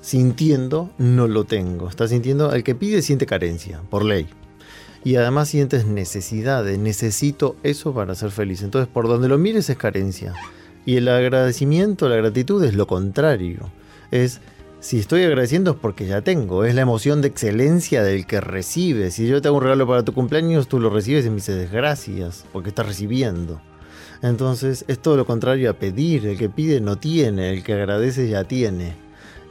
sintiendo 0.00 0.90
no 0.98 1.28
lo 1.28 1.44
tengo. 1.44 1.88
Estás 1.88 2.10
sintiendo, 2.10 2.52
el 2.52 2.64
que 2.64 2.74
pide 2.74 3.02
siente 3.02 3.26
carencia, 3.26 3.80
por 3.90 4.04
ley. 4.04 4.26
y 5.02 5.16
además 5.16 5.48
sientes 5.48 5.84
necesidad 5.84 6.64
de 6.64 6.78
necesito 6.78 7.56
eso 7.62 7.92
para 7.92 8.14
ser 8.14 8.30
feliz. 8.30 8.62
Entonces, 8.62 8.88
por 8.90 9.06
donde 9.06 9.28
lo 9.28 9.36
mires 9.36 9.68
es 9.68 9.76
carencia. 9.76 10.32
Y 10.86 10.96
el 10.96 11.08
agradecimiento, 11.08 12.08
la 12.08 12.16
gratitud 12.16 12.64
es 12.64 12.74
lo 12.74 12.86
contrario. 12.86 13.70
Es 14.10 14.40
si 14.84 14.98
estoy 14.98 15.22
agradeciendo 15.22 15.70
es 15.70 15.76
porque 15.78 16.04
ya 16.04 16.20
tengo, 16.20 16.66
es 16.66 16.74
la 16.74 16.82
emoción 16.82 17.22
de 17.22 17.28
excelencia 17.28 18.02
del 18.02 18.26
que 18.26 18.42
recibe. 18.42 19.10
Si 19.10 19.26
yo 19.26 19.40
te 19.40 19.48
hago 19.48 19.56
un 19.56 19.62
regalo 19.62 19.86
para 19.86 20.02
tu 20.02 20.12
cumpleaños, 20.12 20.68
tú 20.68 20.78
lo 20.78 20.90
recibes 20.90 21.24
y 21.24 21.30
me 21.30 21.36
dices 21.36 21.72
gracias, 21.72 22.44
porque 22.52 22.68
estás 22.68 22.84
recibiendo. 22.84 23.62
Entonces 24.20 24.84
es 24.86 24.98
todo 24.98 25.16
lo 25.16 25.24
contrario 25.24 25.70
a 25.70 25.72
pedir, 25.72 26.26
el 26.26 26.36
que 26.36 26.50
pide 26.50 26.82
no 26.82 26.96
tiene, 26.96 27.54
el 27.54 27.62
que 27.64 27.72
agradece 27.72 28.28
ya 28.28 28.44
tiene. 28.44 28.94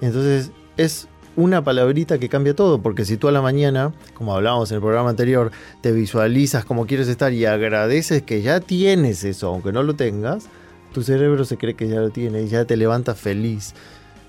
Entonces 0.01 0.51
es 0.77 1.07
una 1.35 1.63
palabrita 1.63 2.19
que 2.19 2.29
cambia 2.29 2.55
todo, 2.55 2.83
porque 2.83 3.03
si 3.03 3.17
tú 3.17 3.27
a 3.27 3.31
la 3.31 3.41
mañana, 3.41 3.91
como 4.13 4.35
hablábamos 4.35 4.69
en 4.69 4.75
el 4.75 4.81
programa 4.81 5.09
anterior, 5.09 5.51
te 5.81 5.91
visualizas 5.93 6.63
como 6.63 6.85
quieres 6.85 7.07
estar 7.07 7.33
y 7.33 7.45
agradeces 7.45 8.21
que 8.21 8.43
ya 8.43 8.59
tienes 8.59 9.23
eso, 9.23 9.47
aunque 9.47 9.71
no 9.71 9.81
lo 9.81 9.95
tengas, 9.95 10.45
tu 10.93 11.01
cerebro 11.01 11.43
se 11.43 11.57
cree 11.57 11.73
que 11.73 11.87
ya 11.87 12.01
lo 12.01 12.11
tiene 12.11 12.43
y 12.43 12.49
ya 12.49 12.65
te 12.65 12.77
levanta 12.77 13.15
feliz. 13.15 13.73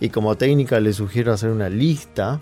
Y 0.00 0.08
como 0.10 0.36
técnica 0.36 0.80
les 0.80 0.96
sugiero 0.96 1.32
hacer 1.32 1.50
una 1.50 1.68
lista 1.68 2.40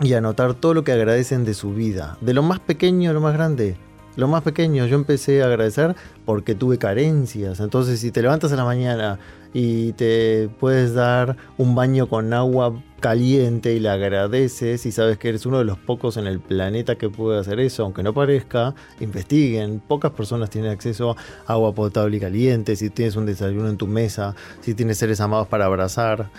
y 0.00 0.14
anotar 0.14 0.54
todo 0.54 0.74
lo 0.74 0.84
que 0.84 0.92
agradecen 0.92 1.44
de 1.44 1.54
su 1.54 1.74
vida, 1.74 2.16
de 2.20 2.34
lo 2.34 2.42
más 2.42 2.60
pequeño 2.60 3.10
a 3.10 3.12
lo 3.12 3.20
más 3.20 3.34
grande. 3.34 3.76
Lo 4.16 4.26
más 4.26 4.42
pequeño, 4.42 4.86
yo 4.86 4.96
empecé 4.96 5.42
a 5.42 5.46
agradecer 5.46 5.94
porque 6.24 6.56
tuve 6.56 6.78
carencias. 6.78 7.60
Entonces, 7.60 8.00
si 8.00 8.10
te 8.10 8.22
levantas 8.22 8.50
en 8.50 8.56
la 8.56 8.64
mañana 8.64 9.20
y 9.54 9.92
te 9.92 10.50
puedes 10.58 10.94
dar 10.94 11.36
un 11.58 11.74
baño 11.76 12.08
con 12.08 12.32
agua 12.34 12.82
caliente 13.00 13.72
y 13.72 13.80
le 13.80 13.88
agradeces 13.88 14.84
y 14.84 14.92
sabes 14.92 15.16
que 15.16 15.28
eres 15.28 15.46
uno 15.46 15.58
de 15.58 15.64
los 15.64 15.78
pocos 15.78 16.16
en 16.16 16.26
el 16.26 16.40
planeta 16.40 16.96
que 16.96 17.08
puede 17.08 17.38
hacer 17.38 17.60
eso, 17.60 17.84
aunque 17.84 18.02
no 18.02 18.12
parezca, 18.12 18.74
investiguen. 18.98 19.80
Pocas 19.80 20.10
personas 20.10 20.50
tienen 20.50 20.72
acceso 20.72 21.16
a 21.46 21.52
agua 21.52 21.72
potable 21.72 22.16
y 22.16 22.20
caliente, 22.20 22.74
si 22.74 22.90
tienes 22.90 23.14
un 23.14 23.26
desayuno 23.26 23.68
en 23.68 23.76
tu 23.76 23.86
mesa, 23.86 24.34
si 24.60 24.74
tienes 24.74 24.98
seres 24.98 25.20
amados 25.20 25.46
para 25.46 25.66
abrazar 25.66 26.30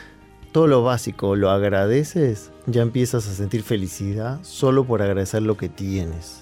todo 0.51 0.67
lo 0.67 0.83
básico 0.83 1.35
lo 1.35 1.49
agradeces, 1.49 2.51
ya 2.65 2.81
empiezas 2.81 3.27
a 3.27 3.33
sentir 3.33 3.63
felicidad 3.63 4.39
solo 4.43 4.85
por 4.85 5.01
agradecer 5.01 5.41
lo 5.41 5.57
que 5.57 5.69
tienes. 5.69 6.41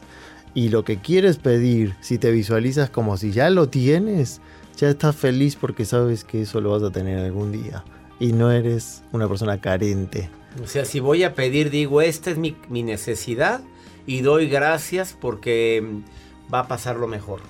Y 0.54 0.70
lo 0.70 0.84
que 0.84 1.00
quieres 1.00 1.38
pedir, 1.38 1.96
si 2.02 2.18
te 2.18 2.32
visualizas 2.32 2.90
como 2.90 3.18
si 3.18 3.32
ya 3.32 3.50
lo 3.50 3.70
tienes, 3.70 4.42
ya 4.78 4.90
estás 4.90 5.16
feliz 5.16 5.56
porque 5.56 5.86
sabes 5.86 6.24
que 6.24 6.42
eso 6.42 6.60
lo 6.60 6.72
vas 6.72 6.84
a 6.84 6.92
tener 6.92 7.20
algún 7.20 7.52
día. 7.52 7.84
Y 8.20 8.34
no 8.34 8.52
eres 8.52 9.04
una 9.12 9.28
persona 9.28 9.62
carente. 9.62 10.30
O 10.64 10.68
sea, 10.68 10.86
si 10.86 11.00
voy 11.00 11.24
a 11.24 11.36
pedir, 11.36 11.70
digo, 11.70 12.02
esta 12.02 12.32
es 12.32 12.38
mi, 12.38 12.58
mi 12.68 12.84
necesidad 12.84 13.62
y 14.06 14.22
doy 14.22 14.50
gracias 14.50 15.16
porque 15.20 15.84
mm, 15.84 16.54
va 16.54 16.62
a 16.62 16.68
pasar 16.68 16.96
lo 16.96 17.08
mejor. 17.08 17.42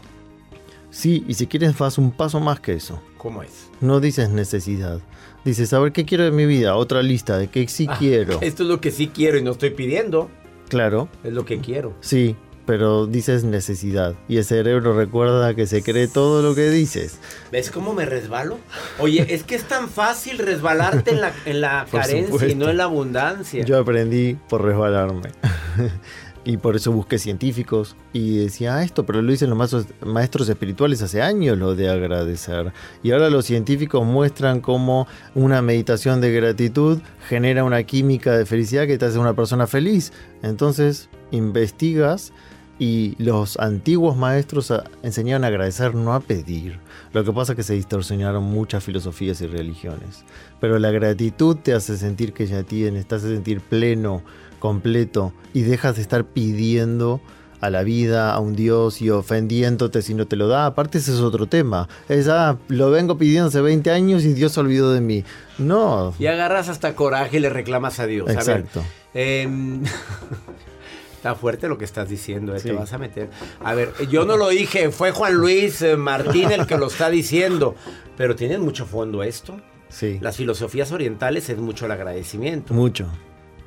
Sí, 0.91 1.23
y 1.27 1.35
si 1.35 1.47
quieres 1.47 1.77
vas 1.77 1.97
un 1.97 2.11
paso 2.11 2.39
más 2.39 2.59
que 2.59 2.73
eso. 2.73 3.01
¿Cómo 3.17 3.43
es? 3.43 3.69
No 3.79 3.99
dices 3.99 4.29
necesidad. 4.29 4.99
Dices, 5.45 5.71
a 5.73 5.79
ver, 5.79 5.91
¿qué 5.91 6.05
quiero 6.05 6.23
de 6.25 6.31
mi 6.31 6.45
vida? 6.45 6.75
Otra 6.75 7.01
lista 7.01 7.37
de 7.37 7.47
qué 7.47 7.67
sí 7.67 7.87
Ah, 7.89 7.95
quiero. 7.97 8.39
Esto 8.41 8.63
es 8.63 8.69
lo 8.69 8.81
que 8.81 8.91
sí 8.91 9.07
quiero 9.07 9.37
y 9.37 9.41
no 9.43 9.51
estoy 9.51 9.69
pidiendo. 9.71 10.29
Claro, 10.67 11.09
Es 11.23 11.33
lo 11.33 11.45
que 11.45 11.59
quiero. 11.59 11.95
sí, 12.01 12.35
pero 12.67 13.07
dices 13.07 13.43
necesidad. 13.45 14.13
Y 14.27 14.37
el 14.37 14.43
cerebro 14.45 14.93
recuerda 14.95 15.55
que 15.55 15.65
se 15.65 15.81
cree 15.81 16.07
todo 16.07 16.43
lo 16.43 16.53
que 16.53 16.69
dices. 16.69 17.17
¿Ves 17.51 17.71
cómo 17.71 17.95
me 17.95 18.05
resbalo? 18.05 18.59
Oye, 18.99 19.25
es 19.33 19.41
que 19.41 19.55
es 19.55 19.63
tan 19.63 19.89
fácil 19.89 20.37
resbalarte 20.37 21.09
en 21.11 21.21
la, 21.21 21.33
en 21.45 21.61
la 21.61 21.87
carencia 21.91 22.47
y 22.47 22.53
no 22.53 22.69
en 22.69 22.77
la 22.77 22.83
abundancia. 22.83 23.65
Yo 23.65 23.79
aprendí 23.79 24.37
por 24.47 24.63
resbalarme. 24.63 25.31
y 26.51 26.57
por 26.57 26.75
eso 26.75 26.91
busqué 26.91 27.19
científicos 27.19 27.95
y 28.11 28.37
decía 28.37 28.77
"Ah, 28.77 28.83
esto, 28.83 29.05
pero 29.05 29.21
lo 29.21 29.31
dicen 29.31 29.51
los 29.51 29.85
maestros, 30.03 30.49
espirituales 30.49 30.99
hace 31.03 31.21
años, 31.21 31.59
lo 31.59 31.75
de 31.75 31.89
agradecer. 31.89 32.73
Y 33.03 33.11
ahora 33.11 33.29
los 33.29 33.45
científicos 33.45 34.03
muestran 34.03 34.59
cómo 34.59 35.05
una 35.35 35.61
meditación 35.61 36.21
de 36.21 36.31
gratitud 36.31 37.01
genera 37.27 37.63
una 37.63 37.83
química 37.83 38.35
de 38.35 38.47
felicidad 38.47 38.87
que 38.87 38.97
te 38.97 39.05
hace 39.05 39.19
una 39.19 39.35
persona 39.35 39.67
feliz. 39.67 40.11
Entonces, 40.41 41.09
investigas 41.29 42.33
y 42.79 43.13
los 43.19 43.59
antiguos 43.59 44.17
maestros 44.17 44.71
a- 44.71 44.85
enseñaban 45.03 45.43
a 45.43 45.47
agradecer, 45.47 45.93
no 45.93 46.15
a 46.15 46.19
pedir. 46.19 46.79
Lo 47.13 47.23
que 47.23 47.31
pasa 47.31 47.51
es 47.51 47.57
que 47.57 47.63
se 47.63 47.73
distorsionaron 47.75 48.43
muchas 48.43 48.83
filosofías 48.83 49.39
y 49.41 49.47
religiones. 49.47 50.23
Pero 50.59 50.79
la 50.79 50.89
gratitud 50.89 51.57
te 51.57 51.73
hace 51.73 51.95
sentir 51.97 52.33
que 52.33 52.47
ya 52.47 52.63
tienes, 52.63 53.05
te 53.05 53.15
hace 53.15 53.27
sentir 53.35 53.61
pleno, 53.61 54.23
completo 54.59 55.33
y 55.53 55.61
dejas 55.61 55.95
de 55.95 56.01
estar 56.01 56.25
pidiendo 56.25 57.21
a 57.61 57.69
la 57.69 57.83
vida, 57.83 58.33
a 58.33 58.39
un 58.39 58.55
Dios 58.55 59.01
y 59.01 59.09
ofendiéndote 59.09 60.01
si 60.01 60.13
no 60.13 60.27
te 60.27 60.35
lo 60.37 60.47
da. 60.47 60.65
Aparte 60.65 60.97
ese 60.99 61.11
es 61.11 61.19
otro 61.19 61.47
tema. 61.47 61.89
Es, 62.07 62.27
ah, 62.29 62.57
lo 62.69 62.89
vengo 62.89 63.17
pidiendo 63.17 63.49
hace 63.49 63.59
20 63.59 63.91
años 63.91 64.23
y 64.23 64.33
Dios 64.33 64.53
se 64.53 64.59
olvidó 64.61 64.93
de 64.93 65.01
mí. 65.01 65.25
No. 65.57 66.13
Y 66.19 66.27
agarras 66.27 66.69
hasta 66.69 66.95
coraje 66.95 67.37
y 67.37 67.39
le 67.41 67.49
reclamas 67.49 67.99
a 67.99 68.05
Dios. 68.05 68.29
A 68.29 68.33
ver, 68.33 68.39
Exacto. 68.39 68.81
em, 69.13 69.83
está 71.17 71.35
fuerte 71.35 71.67
lo 71.67 71.77
que 71.77 71.83
estás 71.83 72.07
diciendo, 72.07 72.55
eh, 72.55 72.59
Sí. 72.59 72.69
te 72.69 72.73
vas 72.73 72.93
a 72.93 72.97
meter. 72.97 73.29
A 73.61 73.73
ver, 73.73 73.91
yo 74.09 74.23
no 74.25 74.37
lo 74.37 74.47
dije, 74.49 74.89
fue 74.91 75.11
Juan 75.11 75.33
Luis 75.33 75.81
eh, 75.81 75.97
Martín 75.97 76.51
el 76.51 76.65
que 76.65 76.77
lo 76.77 76.87
está 76.87 77.09
diciendo. 77.09 77.75
Pero 78.15 78.35
tiene 78.37 78.57
mucho 78.57 78.85
fondo 78.85 79.21
esto. 79.21 79.59
Sí. 79.89 80.17
Las 80.21 80.37
filosofías 80.37 80.91
orientales 80.93 81.49
es 81.49 81.57
mucho 81.57 81.87
el 81.87 81.91
agradecimiento. 81.91 82.73
Mucho. 82.73 83.07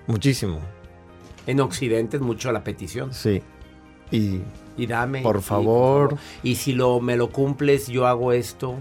Muchísimo. 0.06 0.60
En 1.46 1.60
Occidente 1.60 2.16
es 2.18 2.22
mucho 2.22 2.52
la 2.52 2.62
petición. 2.64 3.12
Sí. 3.12 3.42
Y 4.10 4.40
Y 4.76 4.86
dame. 4.86 5.22
Por 5.22 5.38
y, 5.38 5.42
favor. 5.42 6.16
Y 6.42 6.54
si 6.56 6.72
lo, 6.72 7.00
me 7.00 7.16
lo 7.16 7.30
cumples, 7.30 7.88
yo 7.88 8.06
hago 8.06 8.32
esto. 8.32 8.76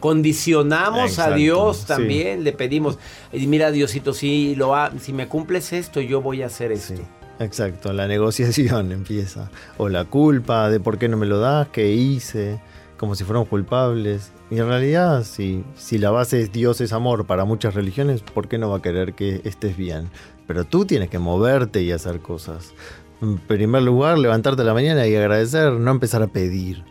Condicionamos 0.00 1.18
a 1.18 1.32
Dios 1.34 1.78
sí. 1.78 1.86
también, 1.86 2.42
le 2.42 2.52
pedimos. 2.52 2.98
Y 3.32 3.46
mira, 3.46 3.70
Diosito, 3.70 4.12
si, 4.12 4.54
lo 4.54 4.74
ha- 4.74 4.92
si 4.98 5.12
me 5.12 5.28
cumples 5.28 5.72
esto, 5.72 6.00
yo 6.00 6.20
voy 6.20 6.42
a 6.42 6.46
hacer 6.46 6.72
esto. 6.72 6.96
Sí, 6.96 7.02
exacto, 7.38 7.92
la 7.92 8.08
negociación 8.08 8.92
empieza. 8.92 9.50
O 9.78 9.88
la 9.88 10.04
culpa 10.06 10.68
de 10.70 10.80
por 10.80 10.98
qué 10.98 11.08
no 11.08 11.16
me 11.16 11.26
lo 11.26 11.38
das, 11.38 11.68
qué 11.68 11.92
hice, 11.92 12.60
como 12.96 13.14
si 13.14 13.24
fuéramos 13.24 13.48
culpables. 13.48 14.32
Y 14.50 14.58
en 14.58 14.66
realidad, 14.68 15.22
si, 15.24 15.64
si 15.76 15.98
la 15.98 16.10
base 16.10 16.40
es 16.42 16.50
Dios 16.52 16.80
es 16.80 16.92
amor 16.92 17.26
para 17.26 17.44
muchas 17.44 17.74
religiones, 17.74 18.22
¿por 18.22 18.48
qué 18.48 18.58
no 18.58 18.68
va 18.70 18.78
a 18.78 18.82
querer 18.82 19.12
que 19.14 19.40
estés 19.44 19.76
bien? 19.76 20.08
Pero 20.50 20.64
tú 20.64 20.84
tienes 20.84 21.08
que 21.08 21.20
moverte 21.20 21.80
y 21.80 21.92
hacer 21.92 22.18
cosas. 22.18 22.74
En 23.22 23.38
primer 23.38 23.84
lugar, 23.84 24.18
levantarte 24.18 24.62
a 24.62 24.64
la 24.64 24.74
mañana 24.74 25.06
y 25.06 25.14
agradecer, 25.14 25.74
no 25.74 25.92
empezar 25.92 26.24
a 26.24 26.26
pedir. 26.26 26.82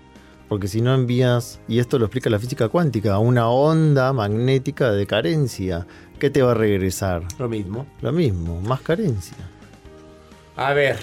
Porque 0.47 0.69
si 0.69 0.79
no 0.79 0.95
envías, 0.95 1.59
y 1.67 1.79
esto 1.79 1.99
lo 1.99 2.05
explica 2.05 2.29
la 2.29 2.39
física 2.39 2.69
cuántica, 2.69 3.19
una 3.19 3.49
onda 3.49 4.13
magnética 4.13 4.93
de 4.93 5.05
carencia, 5.05 5.85
¿qué 6.19 6.29
te 6.29 6.41
va 6.41 6.51
a 6.51 6.53
regresar? 6.53 7.23
Lo 7.37 7.49
mismo. 7.49 7.85
Lo 7.99 8.13
mismo, 8.13 8.61
más 8.61 8.79
carencia. 8.79 9.35
A 10.55 10.71
ver, 10.71 10.97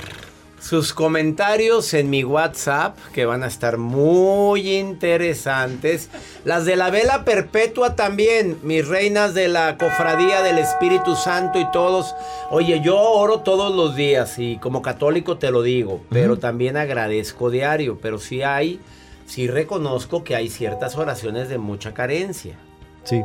sus 0.60 0.92
comentarios 0.92 1.94
en 1.94 2.10
mi 2.10 2.24
WhatsApp, 2.24 2.96
que 3.12 3.24
van 3.24 3.42
a 3.42 3.46
estar 3.46 3.76
muy 3.76 4.76
interesantes. 4.76 6.10
Las 6.44 6.64
de 6.64 6.76
la 6.76 6.90
vela 6.90 7.24
perpetua 7.24 7.94
también, 7.94 8.58
mis 8.62 8.86
reinas 8.86 9.34
de 9.34 9.48
la 9.48 9.76
cofradía 9.78 10.42
del 10.42 10.58
Espíritu 10.58 11.14
Santo 11.14 11.60
y 11.60 11.70
todos. 11.72 12.14
Oye, 12.50 12.80
yo 12.80 12.98
oro 12.98 13.40
todos 13.40 13.74
los 13.74 13.96
días 13.96 14.38
y 14.38 14.58
como 14.58 14.82
católico 14.82 15.38
te 15.38 15.50
lo 15.50 15.62
digo, 15.62 16.00
pero 16.10 16.38
también 16.38 16.76
agradezco 16.76 17.50
diario, 17.50 17.98
pero 18.00 18.18
sí 18.18 18.42
hay, 18.42 18.80
sí 19.26 19.48
reconozco 19.48 20.24
que 20.24 20.34
hay 20.34 20.48
ciertas 20.48 20.96
oraciones 20.96 21.48
de 21.48 21.58
mucha 21.58 21.94
carencia. 21.94 22.56
Sí. 23.04 23.22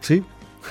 Sí. 0.00 0.22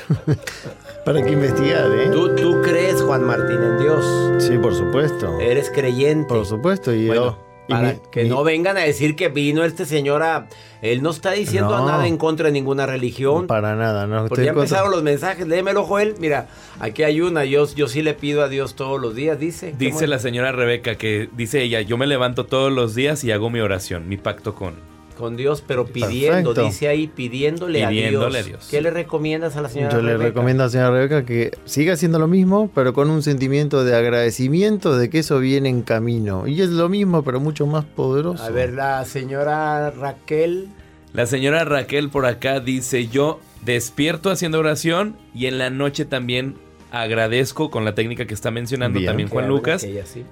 Para 1.05 1.21
que 1.21 1.31
investigar, 1.31 1.91
¿eh? 1.91 2.09
¿Tú, 2.11 2.33
tú 2.35 2.61
crees, 2.61 3.01
Juan 3.01 3.23
Martín, 3.25 3.61
en 3.61 3.77
Dios? 3.79 4.05
Sí, 4.43 4.57
por 4.57 4.73
supuesto. 4.73 5.39
Eres 5.41 5.69
creyente. 5.69 6.27
Por 6.29 6.45
supuesto. 6.45 6.93
Y 6.93 7.07
Bueno, 7.07 7.21
yo- 7.23 7.37
y 7.67 7.71
para 7.71 7.93
mi- 7.93 7.99
que 8.11 8.23
mi- 8.23 8.29
no 8.29 8.43
vengan 8.43 8.77
a 8.77 8.81
decir 8.81 9.15
que 9.15 9.27
vino 9.29 9.63
este 9.65 9.85
señor 9.85 10.23
a... 10.23 10.47
Él 10.81 11.01
no 11.01 11.11
está 11.11 11.31
diciendo 11.31 11.77
No. 11.77 11.85
nada 11.87 12.07
en 12.07 12.17
contra 12.17 12.47
de 12.47 12.51
ninguna 12.53 12.85
religión. 12.85 13.47
Para 13.47 13.75
nada, 13.75 14.05
no. 14.07 14.27
porque 14.27 14.33
estoy 14.41 14.45
ya 14.45 14.53
contra- 14.53 14.63
empezaron 14.77 14.91
los 14.91 15.03
mensajes. 15.03 15.47
Léemelo, 15.47 15.83
Joel. 15.83 16.15
Mira, 16.19 16.47
aquí 16.79 17.03
hay 17.03 17.21
una. 17.21 17.45
Yo, 17.45 17.65
yo 17.73 17.87
sí 17.87 18.01
le 18.01 18.13
pido 18.13 18.41
a 18.43 18.49
Dios 18.49 18.75
todos 18.75 18.99
los 19.01 19.15
días, 19.15 19.39
dice. 19.39 19.73
Dice 19.77 20.07
la 20.07 20.19
señora 20.19 20.51
Rebeca 20.51 20.95
que 20.95 21.29
dice 21.37 21.61
ella, 21.61 21.79
yo 21.81 21.97
me 21.97 22.05
levanto 22.07 22.45
todos 22.45 22.69
los 22.71 22.95
días 22.95 23.23
y 23.23 23.31
hago 23.31 23.49
mi 23.49 23.61
oración, 23.61 24.09
mi 24.09 24.17
pacto 24.17 24.55
con. 24.55 24.75
Con 25.23 25.37
Dios, 25.37 25.63
pero 25.65 25.85
pidiendo. 25.85 26.53
Perfecto. 26.53 26.65
Dice 26.65 26.89
ahí, 26.89 27.07
pidiéndole, 27.07 27.87
Pidiéndole 27.87 28.39
a, 28.39 28.41
a 28.41 28.43
Dios. 28.43 28.67
¿Qué 28.69 28.81
le 28.81 28.91
recomiendas 28.91 29.55
a 29.55 29.61
la 29.61 29.69
señora 29.69 29.93
Yo 29.93 30.01
le 30.01 30.17
recomiendo 30.17 30.63
a 30.63 30.65
la 30.65 30.69
señora 30.69 30.91
Rebeca 30.91 31.23
que 31.23 31.51
siga 31.63 31.93
haciendo 31.93 32.19
lo 32.19 32.27
mismo, 32.27 32.69
pero 32.75 32.91
con 32.91 33.09
un 33.09 33.23
sentimiento 33.23 33.85
de 33.85 33.95
agradecimiento 33.95 34.97
de 34.97 35.09
que 35.09 35.19
eso 35.19 35.39
viene 35.39 35.69
en 35.69 35.81
camino. 35.81 36.45
Y 36.45 36.61
es 36.61 36.71
lo 36.71 36.89
mismo, 36.89 37.23
pero 37.23 37.39
mucho 37.39 37.65
más 37.65 37.85
poderoso. 37.85 38.43
A 38.43 38.49
ver, 38.49 38.73
la 38.73 39.05
señora 39.05 39.91
Raquel. 39.91 40.67
La 41.13 41.25
señora 41.25 41.63
Raquel 41.63 42.09
por 42.09 42.25
acá 42.25 42.59
dice, 42.59 43.07
yo 43.07 43.39
despierto 43.63 44.29
haciendo 44.29 44.59
oración 44.59 45.15
y 45.33 45.45
en 45.45 45.57
la 45.57 45.69
noche 45.69 46.03
también 46.03 46.55
agradezco 46.91 47.71
con 47.71 47.85
la 47.85 47.95
técnica 47.95 48.25
que 48.27 48.33
está 48.33 48.51
mencionando 48.51 48.99
Bien. 48.99 49.09
también 49.09 49.29
Juan 49.29 49.47
Lucas. 49.47 49.83
que 49.83 49.91
ella 49.91 50.05
sí. 50.05 50.25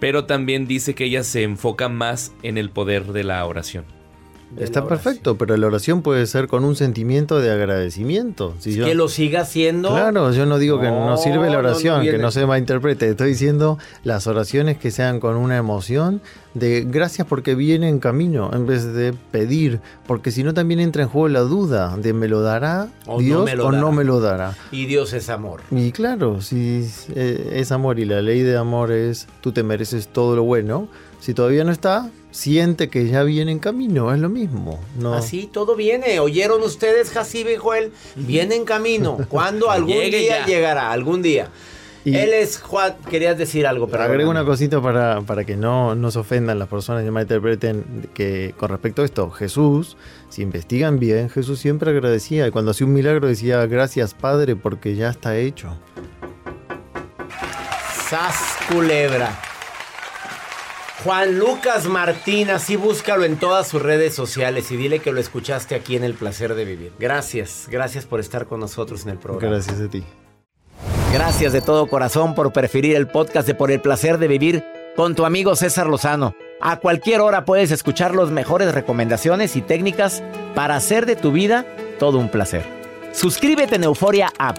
pero 0.00 0.24
también 0.24 0.66
dice 0.66 0.94
que 0.94 1.04
ella 1.04 1.22
se 1.22 1.42
enfoca 1.42 1.90
más 1.90 2.32
en 2.42 2.56
el 2.56 2.70
poder 2.70 3.12
de 3.12 3.24
la 3.24 3.44
oración. 3.44 3.84
Está 4.56 4.86
perfecto, 4.88 5.36
pero 5.36 5.56
la 5.56 5.66
oración 5.66 6.00
puede 6.02 6.26
ser 6.26 6.48
con 6.48 6.64
un 6.64 6.74
sentimiento 6.74 7.38
de 7.40 7.50
agradecimiento. 7.50 8.54
Si 8.58 8.74
yo- 8.74 8.86
Que 8.86 8.94
lo 8.94 9.08
siga 9.08 9.42
haciendo. 9.42 9.90
Claro, 9.90 10.32
yo 10.32 10.46
no 10.46 10.58
digo 10.58 10.80
que 10.80 10.86
no, 10.86 11.06
No, 11.06 11.16
sirve 11.18 11.46
la 11.50 11.56
no, 11.56 11.62
no 11.62 11.68
oración, 11.68 12.02
que 12.02 12.18
no 12.18 12.30
se 12.30 12.46
malinterprete. 12.46 13.10
Estoy 13.10 13.30
diciendo 13.30 13.78
las 14.04 14.26
oraciones 14.26 14.78
que 14.78 14.90
sean 14.90 15.20
con 15.20 15.36
una 15.36 15.56
emoción 15.58 16.20
de 16.54 16.84
gracias 16.88 17.26
porque 17.26 17.54
viene 17.54 17.88
en 17.88 17.98
camino, 18.00 18.50
en 18.52 18.66
vez 18.66 18.92
de 18.92 19.12
pedir, 19.30 19.80
porque 20.06 20.30
si 20.30 20.42
no 20.42 20.54
también 20.54 20.80
entra 20.80 21.02
en 21.02 21.08
juego 21.08 21.28
la 21.28 21.40
duda 21.40 21.96
de 21.96 22.12
me 22.14 22.26
lo 22.26 22.40
dará 22.40 22.88
O 23.06 23.14
no 23.14 23.18
Dios 23.20 23.44
me 23.44 23.54
lo 23.54 23.64
o 23.66 23.70
dará. 23.70 23.80
no 23.80 23.92
me 23.92 24.02
lo 24.04 24.18
dará. 24.20 24.56
Y 24.72 24.86
Dios 24.86 25.12
es 25.12 25.28
amor. 25.28 25.60
Y 25.70 25.92
claro, 25.92 26.40
si 26.40 26.88
eh, 27.14 27.50
es 27.54 27.70
amor 27.70 27.98
y 28.00 28.06
la 28.06 28.22
ley 28.22 28.40
de 28.42 28.56
amor 28.56 28.92
es 28.92 29.28
tú 29.40 29.52
te 29.52 29.62
mereces 29.62 30.08
todo 30.08 30.34
lo 30.34 30.42
bueno, 30.42 30.88
si 31.20 31.34
todavía 31.34 31.64
no 31.64 31.70
está, 31.72 32.10
siente 32.30 32.88
que 32.88 33.06
ya 33.08 33.22
viene 33.22 33.52
en 33.52 33.58
camino, 33.58 34.12
es 34.12 34.20
lo 34.20 34.28
mismo. 34.28 34.78
No. 34.98 35.14
Así 35.14 35.48
todo 35.52 35.74
viene. 35.76 36.20
¿Oyeron 36.20 36.62
ustedes, 36.62 37.10
Jacibe 37.10 37.54
y 37.54 37.56
Joel? 37.56 37.92
Viene 38.16 38.54
en 38.56 38.64
camino. 38.64 39.18
¿Cuándo? 39.28 39.70
Algún 39.70 39.94
Llegue 39.94 40.18
día 40.18 40.40
ya. 40.40 40.46
llegará, 40.46 40.92
algún 40.92 41.22
día. 41.22 41.48
Y- 42.04 42.14
Él 42.16 42.32
es 42.32 42.58
Juan. 42.60 42.94
Querías 43.10 43.36
decir 43.36 43.66
algo, 43.66 43.88
pero. 43.88 44.04
Agrego 44.04 44.30
una 44.30 44.44
cosita 44.44 44.80
para, 44.80 45.20
para 45.22 45.44
que 45.44 45.56
no 45.56 45.94
nos 45.94 46.16
ofendan 46.16 46.58
las 46.58 46.68
personas 46.68 47.04
y 47.06 47.10
malinterpreten 47.10 48.08
que 48.14 48.54
con 48.56 48.68
respecto 48.70 49.02
a 49.02 49.04
esto, 49.04 49.30
Jesús, 49.30 49.96
si 50.30 50.42
investigan 50.42 50.98
bien, 51.00 51.28
Jesús 51.28 51.58
siempre 51.58 51.90
agradecía 51.90 52.46
y 52.46 52.50
cuando 52.50 52.70
hacía 52.70 52.86
un 52.86 52.92
milagro 52.94 53.26
decía 53.26 53.66
gracias 53.66 54.14
Padre 54.14 54.54
porque 54.54 54.94
ya 54.94 55.10
está 55.10 55.36
hecho. 55.36 55.76
Sas 58.08 58.56
culebra. 58.72 59.38
Juan 61.04 61.38
Lucas 61.38 61.86
Martín, 61.86 62.50
así 62.50 62.74
búscalo 62.74 63.24
en 63.24 63.36
todas 63.36 63.68
sus 63.68 63.80
redes 63.80 64.14
sociales 64.14 64.70
y 64.72 64.76
dile 64.76 64.98
que 64.98 65.12
lo 65.12 65.20
escuchaste 65.20 65.76
aquí 65.76 65.94
en 65.94 66.02
El 66.02 66.14
Placer 66.14 66.54
de 66.54 66.64
Vivir. 66.64 66.92
Gracias, 66.98 67.68
gracias 67.70 68.04
por 68.04 68.18
estar 68.18 68.46
con 68.46 68.58
nosotros 68.58 69.04
en 69.04 69.10
el 69.10 69.18
programa. 69.18 69.54
Gracias 69.54 69.80
a 69.80 69.88
ti. 69.88 70.02
Gracias 71.12 71.52
de 71.52 71.60
todo 71.60 71.86
corazón 71.86 72.34
por 72.34 72.52
preferir 72.52 72.96
el 72.96 73.06
podcast 73.06 73.46
de 73.46 73.54
Por 73.54 73.70
el 73.70 73.80
Placer 73.80 74.18
de 74.18 74.26
Vivir 74.26 74.64
con 74.96 75.14
tu 75.14 75.24
amigo 75.24 75.54
César 75.54 75.86
Lozano. 75.86 76.34
A 76.60 76.76
cualquier 76.78 77.20
hora 77.20 77.44
puedes 77.44 77.70
escuchar 77.70 78.14
las 78.16 78.30
mejores 78.30 78.74
recomendaciones 78.74 79.54
y 79.54 79.62
técnicas 79.62 80.22
para 80.56 80.74
hacer 80.74 81.06
de 81.06 81.14
tu 81.14 81.30
vida 81.30 81.64
todo 82.00 82.18
un 82.18 82.28
placer. 82.28 82.64
Suscríbete 83.12 83.76
en 83.76 83.84
Euforia 83.84 84.32
App 84.38 84.58